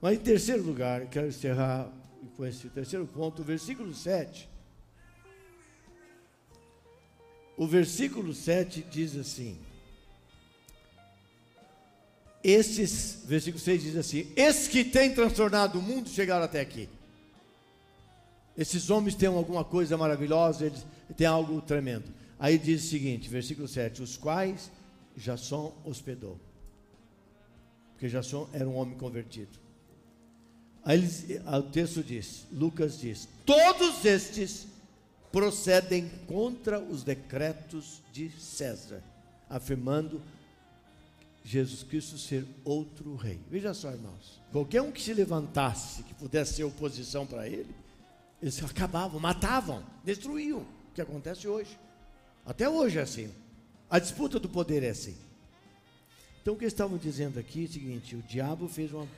Mas 0.00 0.18
em 0.18 0.20
terceiro 0.22 0.62
lugar, 0.62 1.06
quero 1.06 1.28
encerrar 1.28 1.90
com 2.36 2.44
esse 2.44 2.68
terceiro 2.68 3.06
ponto, 3.06 3.42
o 3.42 3.44
versículo 3.44 3.94
7 3.94 4.54
o 7.56 7.66
versículo 7.66 8.34
7 8.34 8.84
diz 8.90 9.16
assim: 9.16 9.58
Esses, 12.42 13.22
versículo 13.24 13.62
6 13.62 13.82
diz 13.82 13.96
assim: 13.96 14.32
Esses 14.34 14.68
que 14.68 14.84
têm 14.84 15.14
transtornado 15.14 15.78
o 15.78 15.82
mundo 15.82 16.08
chegaram 16.08 16.44
até 16.44 16.60
aqui. 16.60 16.88
Esses 18.56 18.88
homens 18.90 19.14
têm 19.14 19.28
alguma 19.28 19.64
coisa 19.64 19.96
maravilhosa, 19.96 20.66
eles 20.66 20.86
têm 21.16 21.26
algo 21.26 21.60
tremendo. 21.60 22.04
Aí 22.38 22.58
diz 22.58 22.84
o 22.84 22.88
seguinte, 22.88 23.28
versículo 23.28 23.66
7: 23.66 24.02
Os 24.02 24.16
quais 24.16 24.70
Jasson 25.16 25.74
hospedou. 25.84 26.38
Porque 27.92 28.08
Jasson 28.08 28.48
era 28.52 28.68
um 28.68 28.76
homem 28.76 28.96
convertido. 28.96 29.58
Aí 30.84 31.02
o 31.46 31.62
texto 31.62 32.02
diz, 32.02 32.46
Lucas 32.52 32.98
diz: 33.00 33.28
Todos 33.46 34.04
estes 34.04 34.66
procedem 35.32 36.08
contra 36.26 36.78
os 36.78 37.02
decretos 37.02 38.02
de 38.12 38.30
César, 38.38 39.02
afirmando 39.48 40.20
Jesus 41.44 41.82
Cristo 41.82 42.16
ser 42.16 42.46
outro 42.64 43.16
rei. 43.16 43.40
Veja 43.50 43.74
só, 43.74 43.90
irmãos. 43.90 44.40
Qualquer 44.52 44.80
um 44.80 44.92
que 44.92 45.02
se 45.02 45.12
levantasse, 45.12 46.02
que 46.04 46.14
pudesse 46.14 46.54
ser 46.54 46.64
oposição 46.64 47.26
para 47.26 47.48
ele, 47.48 47.74
eles 48.44 48.62
acabavam, 48.62 49.18
matavam, 49.18 49.82
destruíam. 50.04 50.58
O 50.60 50.94
que 50.94 51.00
acontece 51.00 51.48
hoje. 51.48 51.78
Até 52.44 52.68
hoje 52.68 52.98
é 52.98 53.00
assim. 53.00 53.32
A 53.88 53.98
disputa 53.98 54.38
do 54.38 54.50
poder 54.50 54.82
é 54.82 54.90
assim. 54.90 55.16
Então 56.42 56.52
o 56.52 56.58
que 56.58 56.66
estavam 56.66 56.98
dizendo 56.98 57.40
aqui 57.40 57.62
é 57.62 57.64
o 57.64 57.72
seguinte: 57.72 58.14
o 58.14 58.22
diabo 58.22 58.68
fez 58.68 58.92
uma, 58.92 59.08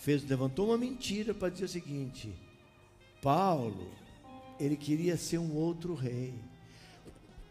fez, 0.00 0.28
levantou 0.28 0.66
uma 0.66 0.76
mentira 0.76 1.32
para 1.32 1.50
dizer 1.50 1.66
o 1.66 1.68
seguinte: 1.68 2.34
Paulo 3.22 3.88
ele 4.58 4.76
queria 4.76 5.16
ser 5.16 5.38
um 5.38 5.54
outro 5.54 5.94
rei. 5.94 6.34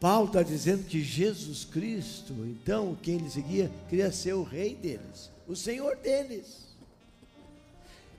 Paulo 0.02 0.28
está 0.28 0.44
dizendo 0.44 0.84
que 0.84 1.02
Jesus 1.02 1.64
Cristo, 1.64 2.34
então, 2.46 2.98
quem 3.02 3.16
ele 3.16 3.30
seguia, 3.30 3.72
queria 3.88 4.12
ser 4.12 4.34
o 4.34 4.44
rei 4.44 4.76
deles, 4.76 5.32
o 5.48 5.56
senhor 5.56 5.96
deles. 5.96 6.67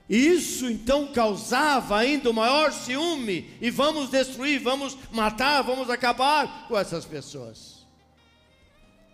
Isso 0.09 0.65
então 0.65 1.05
causava 1.13 1.97
ainda 1.97 2.31
o 2.31 2.33
maior 2.33 2.73
ciúme, 2.73 3.47
e 3.61 3.69
vamos 3.69 4.09
destruir, 4.09 4.59
vamos 4.59 4.97
matar, 5.11 5.61
vamos 5.61 5.87
acabar 5.87 6.67
com 6.67 6.75
essas 6.75 7.05
pessoas. 7.05 7.85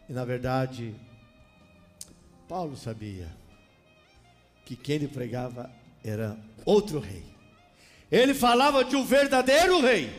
E 0.07 0.13
na 0.13 0.23
verdade, 0.23 0.95
Paulo 2.47 2.77
sabia 2.77 3.27
que 4.63 4.75
quem 4.77 4.95
ele 4.95 5.07
pregava 5.09 5.69
era 6.01 6.37
outro 6.63 6.99
rei. 6.99 7.23
Ele 8.09 8.33
falava 8.33 8.85
de 8.85 8.95
um 8.95 9.03
verdadeiro 9.03 9.81
rei. 9.81 10.09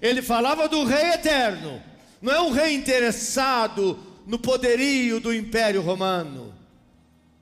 Ele 0.00 0.22
falava 0.22 0.68
do 0.68 0.84
rei 0.84 1.10
eterno. 1.10 1.82
Não 2.22 2.32
é 2.32 2.40
um 2.40 2.52
rei 2.52 2.72
interessado 2.74 3.98
no 4.26 4.38
poderio 4.38 5.20
do 5.20 5.34
império 5.34 5.82
romano, 5.82 6.54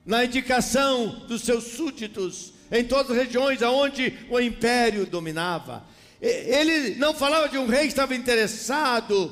na 0.03 0.25
indicação 0.25 1.25
dos 1.27 1.43
seus 1.43 1.65
súditos 1.65 2.51
em 2.71 2.83
todas 2.83 3.11
as 3.11 3.25
regiões 3.25 3.61
aonde 3.61 4.17
o 4.29 4.39
império 4.39 5.05
dominava. 5.05 5.83
Ele 6.21 6.95
não 6.95 7.13
falava 7.13 7.49
de 7.49 7.57
um 7.57 7.65
rei 7.65 7.81
que 7.81 7.87
estava 7.87 8.15
interessado 8.15 9.31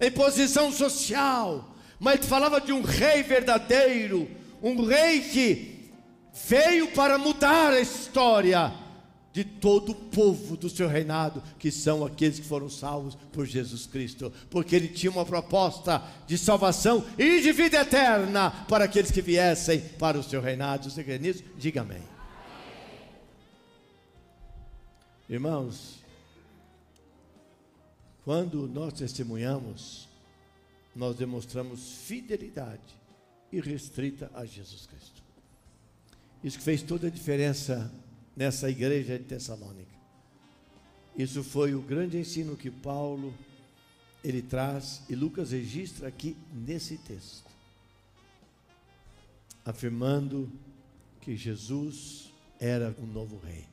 em 0.00 0.10
posição 0.10 0.70
social, 0.70 1.74
mas 1.98 2.24
falava 2.26 2.60
de 2.60 2.72
um 2.72 2.82
rei 2.82 3.22
verdadeiro, 3.22 4.28
um 4.62 4.84
rei 4.84 5.20
que 5.20 5.90
veio 6.46 6.88
para 6.88 7.16
mudar 7.16 7.72
a 7.72 7.80
história 7.80 8.72
de 9.32 9.44
todo 9.44 9.92
o 9.92 9.94
povo 9.94 10.56
do 10.56 10.68
seu 10.68 10.88
reinado, 10.88 11.42
que 11.58 11.70
são 11.70 12.04
aqueles 12.04 12.38
que 12.38 12.46
foram 12.46 12.70
salvos 12.70 13.16
por 13.32 13.44
Jesus 13.44 13.84
Cristo, 13.86 14.32
porque 14.48 14.74
ele 14.74 14.88
tinha 14.88 15.10
uma 15.10 15.26
proposta 15.26 16.02
de 16.26 16.38
salvação 16.38 17.04
e 17.18 17.40
de 17.40 17.52
vida 17.52 17.78
eterna 17.78 18.50
para 18.66 18.84
aqueles 18.84 19.10
que 19.10 19.20
viessem 19.20 19.80
para 19.98 20.18
o 20.18 20.22
seu 20.22 20.40
reinado. 20.40 20.90
Você 20.90 21.04
crê 21.04 21.18
nisso? 21.18 21.44
Diga 21.58 21.82
amém. 21.82 22.15
Irmãos, 25.28 25.98
quando 28.24 28.68
nós 28.68 28.92
testemunhamos, 28.92 30.08
nós 30.94 31.16
demonstramos 31.16 31.98
fidelidade 32.04 32.82
irrestrita 33.52 34.30
a 34.34 34.44
Jesus 34.44 34.86
Cristo. 34.86 35.22
Isso 36.42 36.58
que 36.58 36.64
fez 36.64 36.82
toda 36.82 37.08
a 37.08 37.10
diferença 37.10 37.92
nessa 38.36 38.70
igreja 38.70 39.18
de 39.18 39.24
Tessalônica. 39.24 39.94
Isso 41.16 41.42
foi 41.42 41.74
o 41.74 41.80
grande 41.80 42.18
ensino 42.18 42.56
que 42.56 42.70
Paulo 42.70 43.34
ele 44.22 44.42
traz 44.42 45.02
e 45.08 45.14
Lucas 45.14 45.52
registra 45.52 46.08
aqui 46.08 46.36
nesse 46.52 46.98
texto, 46.98 47.50
afirmando 49.64 50.50
que 51.20 51.36
Jesus 51.36 52.32
era 52.58 52.94
o 52.98 53.06
novo 53.06 53.38
rei, 53.38 53.66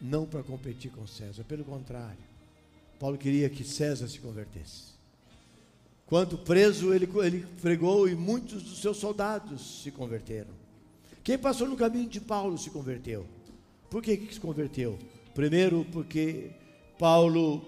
não 0.00 0.26
para 0.26 0.42
competir 0.42 0.90
com 0.90 1.06
César, 1.06 1.44
pelo 1.44 1.64
contrário. 1.64 2.30
Paulo 2.98 3.18
queria 3.18 3.48
que 3.48 3.64
César 3.64 4.08
se 4.08 4.18
convertesse. 4.18 4.90
Quando 6.06 6.36
preso, 6.36 6.92
ele, 6.92 7.08
ele 7.22 7.46
pregou 7.60 8.08
e 8.08 8.14
muitos 8.14 8.62
dos 8.62 8.80
seus 8.80 8.96
soldados 8.96 9.82
se 9.82 9.90
converteram. 9.90 10.50
Quem 11.22 11.38
passou 11.38 11.68
no 11.68 11.76
caminho 11.76 12.08
de 12.08 12.20
Paulo 12.20 12.58
se 12.58 12.70
converteu. 12.70 13.26
Por 13.88 14.02
que, 14.02 14.16
que 14.16 14.34
se 14.34 14.40
converteu? 14.40 14.98
Primeiro, 15.34 15.86
porque 15.92 16.50
Paulo 16.98 17.64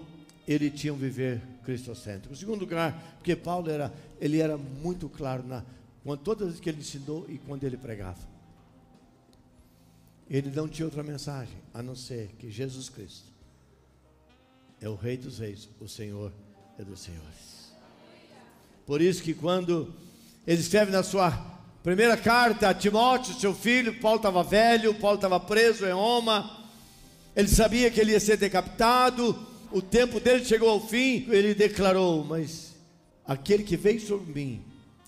ele 0.47 0.69
tinha 0.69 0.93
um 0.93 0.97
viver 0.97 1.41
cristocêntrico. 1.63 2.33
Em 2.33 2.37
segundo 2.37 2.59
lugar, 2.59 3.15
porque 3.17 3.35
Paulo 3.35 3.69
era, 3.69 3.93
ele 4.19 4.39
era 4.39 4.57
muito 4.57 5.07
claro 5.07 5.43
na 5.43 5.63
quando, 6.03 6.19
todas 6.19 6.53
as 6.53 6.59
que 6.59 6.69
ele 6.69 6.79
ensinou 6.79 7.25
e 7.29 7.37
quando 7.37 7.63
ele 7.63 7.77
pregava. 7.77 8.32
Ele 10.29 10.49
não 10.49 10.67
tinha 10.67 10.85
outra 10.85 11.03
mensagem 11.03 11.55
a 11.73 11.81
não 11.83 11.95
ser 11.95 12.29
que 12.39 12.49
Jesus 12.49 12.89
Cristo 12.89 13.31
é 14.81 14.89
o 14.89 14.95
Rei 14.95 15.15
dos 15.15 15.39
Reis, 15.39 15.69
o 15.79 15.87
Senhor 15.87 16.31
é 16.77 16.83
dos 16.83 16.99
Senhores. 16.99 17.71
Por 18.85 19.01
isso 19.01 19.23
que 19.23 19.33
quando 19.33 19.93
ele 20.45 20.59
escreve 20.59 20.91
na 20.91 21.03
sua 21.03 21.31
primeira 21.81 22.17
carta 22.17 22.69
a 22.69 22.73
Timóteo, 22.73 23.33
seu 23.35 23.53
filho, 23.53 23.99
Paulo 23.99 24.17
estava 24.17 24.43
velho, 24.43 24.93
Paulo 24.95 25.15
estava 25.15 25.39
preso 25.39 25.85
em 25.85 25.93
Roma, 25.93 26.67
ele 27.35 27.47
sabia 27.47 27.89
que 27.89 27.99
ele 27.99 28.11
ia 28.11 28.19
ser 28.19 28.37
decapitado, 28.37 29.47
o 29.71 29.81
tempo 29.81 30.19
dele 30.19 30.45
chegou 30.45 30.69
ao 30.69 30.85
fim, 30.85 31.25
ele 31.29 31.55
declarou: 31.55 32.23
Mas 32.23 32.75
aquele 33.25 33.63
que 33.63 33.77
veio 33.77 33.99
sobre 33.99 34.31
mim 34.33 34.65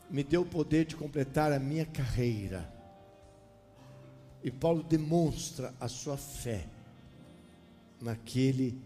me 0.10 0.24
deu 0.24 0.42
o 0.42 0.46
poder 0.46 0.86
de 0.86 0.96
completar 0.96 1.52
a 1.52 1.60
minha 1.60 1.86
carreira. 1.86 2.75
E 4.46 4.52
Paulo 4.52 4.84
demonstra 4.84 5.74
a 5.80 5.88
sua 5.88 6.18
fé 6.18 6.68
naquele 8.00 8.78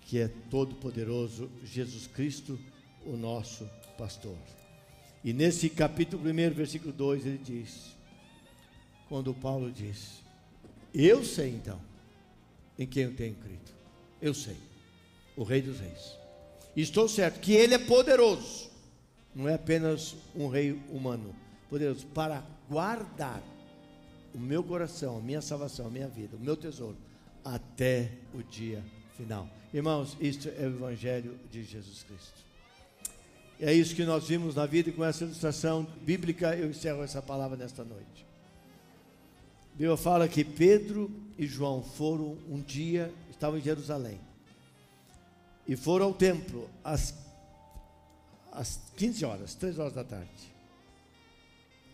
que 0.00 0.18
é 0.18 0.26
todo-poderoso, 0.50 1.48
Jesus 1.62 2.08
Cristo, 2.08 2.58
o 3.04 3.16
nosso 3.16 3.64
pastor. 3.96 4.36
E 5.22 5.32
nesse 5.32 5.70
capítulo 5.70 6.28
1, 6.28 6.52
versículo 6.52 6.92
2, 6.92 7.26
ele 7.26 7.38
diz: 7.38 7.96
quando 9.08 9.32
Paulo 9.32 9.70
diz: 9.70 10.20
Eu 10.92 11.24
sei 11.24 11.50
então 11.50 11.80
em 12.76 12.88
quem 12.88 13.04
eu 13.04 13.14
tenho 13.14 13.36
crido, 13.36 13.70
eu 14.20 14.34
sei 14.34 14.56
o 15.36 15.44
Rei 15.44 15.62
dos 15.62 15.78
Reis. 15.78 16.18
Estou 16.74 17.08
certo 17.08 17.38
que 17.38 17.52
Ele 17.52 17.74
é 17.74 17.78
poderoso, 17.78 18.68
não 19.32 19.48
é 19.48 19.54
apenas 19.54 20.16
um 20.34 20.48
rei 20.48 20.72
humano, 20.90 21.36
poderoso 21.70 22.04
para 22.08 22.44
guardar 22.68 23.40
o 24.36 24.38
meu 24.38 24.62
coração, 24.62 25.16
a 25.16 25.20
minha 25.20 25.40
salvação, 25.40 25.86
a 25.86 25.90
minha 25.90 26.08
vida, 26.08 26.36
o 26.36 26.40
meu 26.40 26.54
tesouro, 26.54 26.96
até 27.42 28.12
o 28.34 28.42
dia 28.42 28.84
final. 29.16 29.48
Irmãos, 29.72 30.14
isto 30.20 30.50
é 30.50 30.66
o 30.66 30.76
Evangelho 30.76 31.40
de 31.50 31.64
Jesus 31.64 32.02
Cristo. 32.02 32.44
E 33.58 33.64
é 33.64 33.72
isso 33.72 33.94
que 33.94 34.04
nós 34.04 34.28
vimos 34.28 34.54
na 34.54 34.66
vida, 34.66 34.90
e 34.90 34.92
com 34.92 35.02
essa 35.02 35.24
ilustração 35.24 35.84
bíblica 36.02 36.54
eu 36.54 36.68
encerro 36.68 37.02
essa 37.02 37.22
palavra 37.22 37.56
nesta 37.56 37.82
noite. 37.82 38.26
A 39.74 39.78
Bíblia 39.78 39.96
fala 39.96 40.28
que 40.28 40.44
Pedro 40.44 41.10
e 41.38 41.46
João 41.46 41.82
foram 41.82 42.36
um 42.50 42.60
dia, 42.60 43.10
estavam 43.30 43.58
em 43.58 43.62
Jerusalém 43.62 44.20
e 45.66 45.74
foram 45.76 46.06
ao 46.06 46.14
templo 46.14 46.68
às, 46.84 47.14
às 48.52 48.78
15 48.98 49.24
horas, 49.24 49.54
3 49.54 49.78
horas 49.78 49.94
da 49.94 50.04
tarde. 50.04 50.54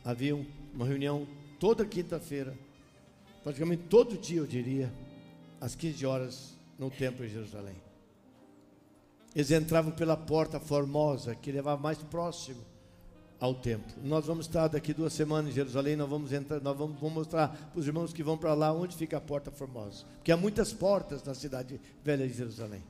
Havia 0.04 0.34
uma 0.74 0.84
reunião 0.84 1.24
toda 1.62 1.86
quinta-feira, 1.86 2.58
praticamente 3.44 3.84
todo 3.84 4.18
dia, 4.18 4.38
eu 4.38 4.46
diria, 4.48 4.92
às 5.60 5.76
15 5.76 6.04
horas, 6.04 6.54
no 6.76 6.90
templo 6.90 7.24
de 7.24 7.32
Jerusalém. 7.32 7.76
Eles 9.32 9.52
entravam 9.52 9.92
pela 9.92 10.16
porta 10.16 10.58
formosa, 10.58 11.36
que 11.36 11.52
levava 11.52 11.80
mais 11.80 11.98
próximo 11.98 12.60
ao 13.38 13.54
templo. 13.54 13.94
Nós 14.02 14.26
vamos 14.26 14.46
estar 14.46 14.66
daqui 14.66 14.92
duas 14.92 15.12
semanas 15.12 15.52
em 15.52 15.54
Jerusalém, 15.54 15.94
nós 15.94 16.10
vamos 16.10 16.32
entrar, 16.32 16.60
nós 16.60 16.76
vamos, 16.76 16.98
vamos 16.98 17.14
mostrar 17.14 17.50
para 17.50 17.78
os 17.78 17.86
irmãos 17.86 18.12
que 18.12 18.24
vão 18.24 18.36
para 18.36 18.54
lá 18.54 18.72
onde 18.72 18.96
fica 18.96 19.18
a 19.18 19.20
porta 19.20 19.52
formosa. 19.52 20.04
Porque 20.16 20.32
há 20.32 20.36
muitas 20.36 20.72
portas 20.72 21.22
na 21.22 21.32
cidade 21.32 21.80
velha 22.02 22.26
de 22.26 22.34
Jerusalém. 22.34 22.82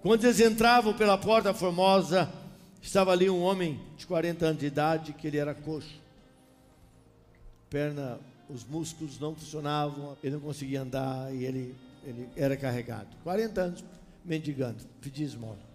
Quando 0.00 0.22
eles 0.22 0.38
entravam 0.38 0.94
pela 0.94 1.18
porta 1.18 1.52
formosa, 1.52 2.32
estava 2.80 3.10
ali 3.10 3.28
um 3.28 3.42
homem 3.42 3.80
de 3.96 4.06
40 4.06 4.46
anos 4.46 4.60
de 4.60 4.66
idade, 4.66 5.12
que 5.12 5.26
ele 5.26 5.38
era 5.38 5.56
coxo. 5.56 5.99
Perna, 7.70 8.18
os 8.48 8.64
músculos 8.64 9.18
não 9.18 9.34
funcionavam, 9.34 10.18
ele 10.22 10.34
não 10.34 10.40
conseguia 10.40 10.82
andar 10.82 11.32
e 11.32 11.44
ele, 11.44 11.74
ele 12.04 12.28
era 12.36 12.56
carregado. 12.56 13.08
40 13.22 13.60
anos 13.60 13.84
mendigando, 14.24 14.84
pedia 15.00 15.24
esmola. 15.24 15.70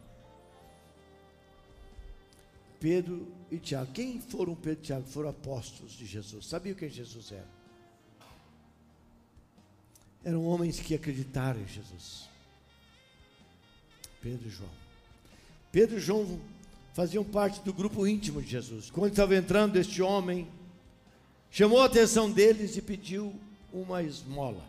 Pedro 2.79 3.27
e 3.49 3.58
Tiago. 3.58 3.91
Quem 3.93 4.19
foram 4.19 4.53
Pedro 4.53 4.84
e 4.84 4.86
Tiago? 4.86 5.08
Foram 5.08 5.29
apóstolos 5.29 5.93
de 5.93 6.05
Jesus. 6.05 6.45
Sabiam 6.45 6.75
quem 6.75 6.89
Jesus 6.89 7.31
era? 7.31 7.47
Eram 10.23 10.45
homens 10.45 10.79
que 10.79 10.93
acreditaram 10.93 11.62
em 11.62 11.67
Jesus. 11.67 12.27
Pedro 14.21 14.47
e 14.47 14.51
João. 14.51 14.69
Pedro 15.71 15.97
e 15.97 15.99
João 15.99 16.39
faziam 16.93 17.23
parte 17.23 17.62
do 17.62 17.73
grupo 17.73 18.05
íntimo 18.08 18.41
de 18.41 18.49
Jesus. 18.49 18.89
Quando 18.89 19.12
estava 19.12 19.36
entrando 19.36 19.77
este 19.77 20.01
homem, 20.01 20.47
chamou 21.55 21.81
a 21.81 21.85
atenção 21.85 22.29
deles 22.29 22.75
e 22.75 22.81
pediu 22.81 23.33
uma 23.71 24.03
esmola, 24.03 24.61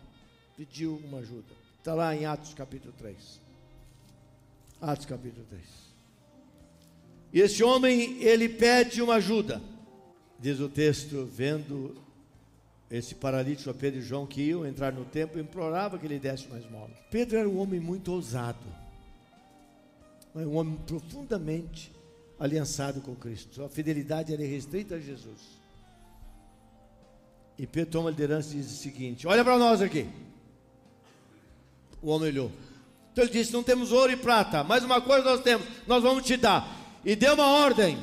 pediu 0.55 1.01
uma 1.03 1.17
ajuda. 1.17 1.53
Está 1.77 1.93
lá 1.93 2.15
em 2.15 2.25
Atos 2.25 2.53
capítulo 2.53 2.93
3. 2.97 3.41
Atos 4.81 5.05
capítulo 5.05 5.45
3. 5.49 5.61
E 7.33 7.41
esse 7.41 7.61
homem, 7.61 8.23
ele 8.23 8.47
pede 8.47 9.01
uma 9.01 9.15
ajuda. 9.15 9.61
Diz 10.39 10.61
o 10.61 10.69
texto, 10.69 11.25
vendo 11.25 11.93
esse 12.89 13.15
paralítico 13.15 13.69
a 13.69 13.73
Pedro 13.73 13.99
e 13.99 14.03
João 14.03 14.25
que 14.25 14.41
iam 14.41 14.65
entrar 14.65 14.93
no 14.93 15.03
templo, 15.03 15.41
implorava 15.41 15.99
que 15.99 16.05
ele 16.05 16.19
desse 16.19 16.47
uma 16.47 16.57
esmola. 16.57 16.91
Pedro 17.11 17.37
era 17.37 17.49
um 17.49 17.59
homem 17.59 17.81
muito 17.81 18.13
ousado 18.13 18.65
um 20.45 20.55
homem 20.55 20.77
profundamente 20.85 21.91
aliançado 22.39 23.01
com 23.01 23.15
Cristo. 23.15 23.55
Sua 23.55 23.69
fidelidade 23.69 24.33
era 24.33 24.45
restrita 24.45 24.95
a 24.95 24.99
Jesus. 24.99 25.56
E 27.57 27.65
Pedro 27.65 27.91
toma 27.91 28.09
a 28.09 28.11
liderança 28.11 28.53
e 28.53 28.57
diz 28.57 28.71
o 28.71 28.75
seguinte: 28.75 29.27
Olha 29.27 29.43
para 29.43 29.57
nós 29.57 29.81
aqui. 29.81 30.07
O 32.01 32.09
homem 32.09 32.29
olhou. 32.29 32.51
Então 33.11 33.23
ele 33.23 33.33
disse: 33.33 33.51
Não 33.51 33.63
temos 33.63 33.91
ouro 33.91 34.11
e 34.11 34.17
prata, 34.17 34.63
mas 34.63 34.83
uma 34.83 35.01
coisa 35.01 35.23
nós 35.23 35.41
temos, 35.41 35.67
nós 35.87 36.03
vamos 36.03 36.23
te 36.25 36.37
dar. 36.37 36.67
E 37.03 37.15
deu 37.15 37.33
uma 37.33 37.47
ordem. 37.47 37.97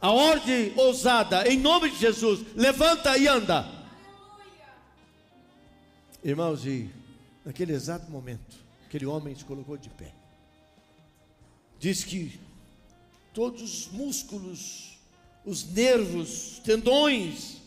A 0.00 0.10
ordem 0.10 0.72
ousada, 0.76 1.48
em 1.48 1.58
nome 1.58 1.90
de 1.90 1.96
Jesus: 1.96 2.40
levanta 2.54 3.16
e 3.16 3.28
anda. 3.28 3.68
Irmãos, 6.22 6.66
e 6.66 6.90
naquele 7.44 7.72
exato 7.72 8.10
momento, 8.10 8.56
aquele 8.86 9.06
homem 9.06 9.34
se 9.34 9.44
colocou 9.44 9.76
de 9.76 9.90
pé 9.90 10.12
diz 11.84 12.02
que 12.02 12.40
todos 13.34 13.60
os 13.60 13.88
músculos, 13.92 14.98
os 15.44 15.70
nervos, 15.70 16.58
tendões 16.64 17.58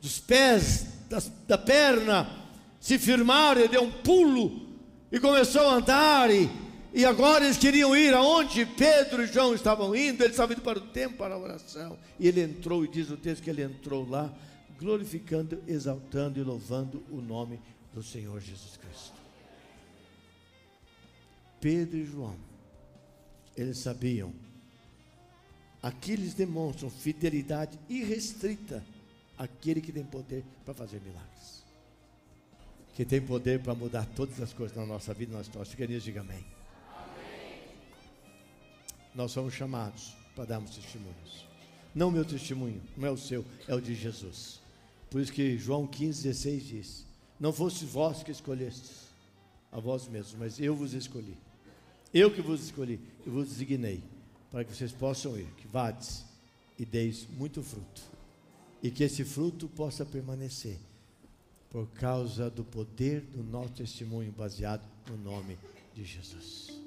dos 0.00 0.18
pés, 0.18 0.86
das, 1.08 1.30
da 1.46 1.58
perna 1.58 2.28
se 2.80 2.98
firmaram, 2.98 3.60
ele 3.60 3.68
deu 3.68 3.82
um 3.82 3.90
pulo 3.90 4.68
e 5.10 5.18
começou 5.18 5.62
a 5.68 5.74
andar. 5.74 6.30
E, 6.30 6.48
e 6.92 7.04
agora 7.04 7.44
eles 7.44 7.56
queriam 7.56 7.96
ir 7.96 8.14
aonde 8.14 8.64
Pedro 8.64 9.22
e 9.22 9.26
João 9.26 9.54
estavam 9.54 9.94
indo, 9.94 10.22
eles 10.22 10.32
estavam 10.32 10.54
indo 10.54 10.62
para 10.62 10.78
o 10.78 10.82
templo, 10.82 11.18
para 11.18 11.34
a 11.34 11.38
oração. 11.38 11.98
E 12.18 12.28
ele 12.28 12.42
entrou, 12.42 12.84
e 12.84 12.88
diz 12.88 13.10
o 13.10 13.16
texto 13.16 13.42
que 13.42 13.50
ele 13.50 13.62
entrou 13.62 14.08
lá, 14.08 14.32
glorificando, 14.78 15.62
exaltando 15.66 16.38
e 16.38 16.42
louvando 16.42 17.02
o 17.10 17.20
nome 17.20 17.60
do 17.92 18.02
Senhor 18.02 18.40
Jesus 18.40 18.76
Cristo. 18.76 19.18
Pedro 21.60 21.98
e 21.98 22.04
João 22.04 22.48
eles 23.60 23.78
sabiam. 23.78 24.32
Aqui 25.82 26.12
eles 26.12 26.34
demonstram 26.34 26.90
fidelidade 26.90 27.78
irrestrita 27.88 28.84
àquele 29.38 29.80
que 29.80 29.92
tem 29.92 30.04
poder 30.04 30.44
para 30.64 30.74
fazer 30.74 31.00
milagres. 31.00 31.64
Que 32.94 33.04
tem 33.04 33.20
poder 33.20 33.62
para 33.62 33.74
mudar 33.74 34.04
todas 34.16 34.40
as 34.40 34.52
coisas 34.52 34.76
na 34.76 34.84
nossa 34.84 35.14
vida, 35.14 35.32
na 35.32 35.38
nossa 35.38 35.50
história. 35.62 36.00
diga 36.00 36.20
amém. 36.20 36.44
Nós 39.14 39.30
somos 39.30 39.54
chamados 39.54 40.14
para 40.34 40.44
darmos 40.44 40.74
testemunhos. 40.74 41.46
Não 41.94 42.10
meu 42.10 42.24
testemunho, 42.24 42.82
não 42.96 43.08
é 43.08 43.10
o 43.10 43.16
seu, 43.16 43.44
é 43.66 43.74
o 43.74 43.80
de 43.80 43.94
Jesus. 43.94 44.60
Por 45.10 45.20
isso 45.20 45.32
que 45.32 45.56
João 45.56 45.86
15, 45.86 46.22
16 46.22 46.66
diz: 46.66 47.06
Não 47.40 47.52
fosse 47.52 47.84
vós 47.84 48.22
que 48.22 48.30
escolhestes 48.30 49.08
a 49.72 49.80
vós 49.80 50.06
mesmos, 50.06 50.34
mas 50.38 50.60
eu 50.60 50.74
vos 50.74 50.92
escolhi. 50.92 51.36
Eu 52.12 52.30
que 52.30 52.40
vos 52.40 52.62
escolhi, 52.62 53.00
eu 53.26 53.32
vos 53.32 53.48
designei, 53.48 54.02
para 54.50 54.64
que 54.64 54.74
vocês 54.74 54.92
possam 54.92 55.38
ir, 55.38 55.46
que 55.56 55.66
vades 55.66 56.24
e 56.78 56.84
deis 56.84 57.26
muito 57.36 57.62
fruto. 57.62 58.17
E 58.82 58.90
que 58.90 59.04
esse 59.04 59.24
fruto 59.24 59.68
possa 59.68 60.06
permanecer, 60.06 60.78
por 61.70 61.86
causa 61.88 62.48
do 62.48 62.64
poder 62.64 63.22
do 63.22 63.42
nosso 63.42 63.72
testemunho 63.72 64.32
baseado 64.32 64.86
no 65.10 65.16
nome 65.16 65.58
de 65.94 66.04
Jesus. 66.04 66.78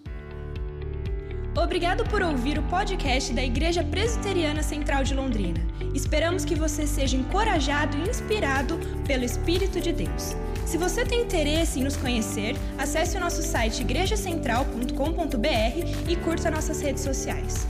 Obrigado 1.55 2.03
por 2.09 2.21
ouvir 2.21 2.57
o 2.57 2.63
podcast 2.63 3.33
da 3.33 3.43
Igreja 3.43 3.83
Presbiteriana 3.83 4.63
Central 4.63 5.03
de 5.03 5.13
Londrina. 5.13 5.59
Esperamos 5.93 6.45
que 6.45 6.55
você 6.55 6.87
seja 6.87 7.17
encorajado 7.17 7.97
e 7.97 8.09
inspirado 8.09 8.79
pelo 9.05 9.25
Espírito 9.25 9.81
de 9.81 9.91
Deus. 9.91 10.33
Se 10.65 10.77
você 10.77 11.03
tem 11.03 11.21
interesse 11.21 11.81
em 11.81 11.83
nos 11.83 11.97
conhecer, 11.97 12.55
acesse 12.77 13.17
o 13.17 13.19
nosso 13.19 13.43
site 13.43 13.81
igrejacentral.com.br 13.81 16.09
e 16.09 16.15
curta 16.15 16.49
nossas 16.49 16.79
redes 16.79 17.03
sociais. 17.03 17.67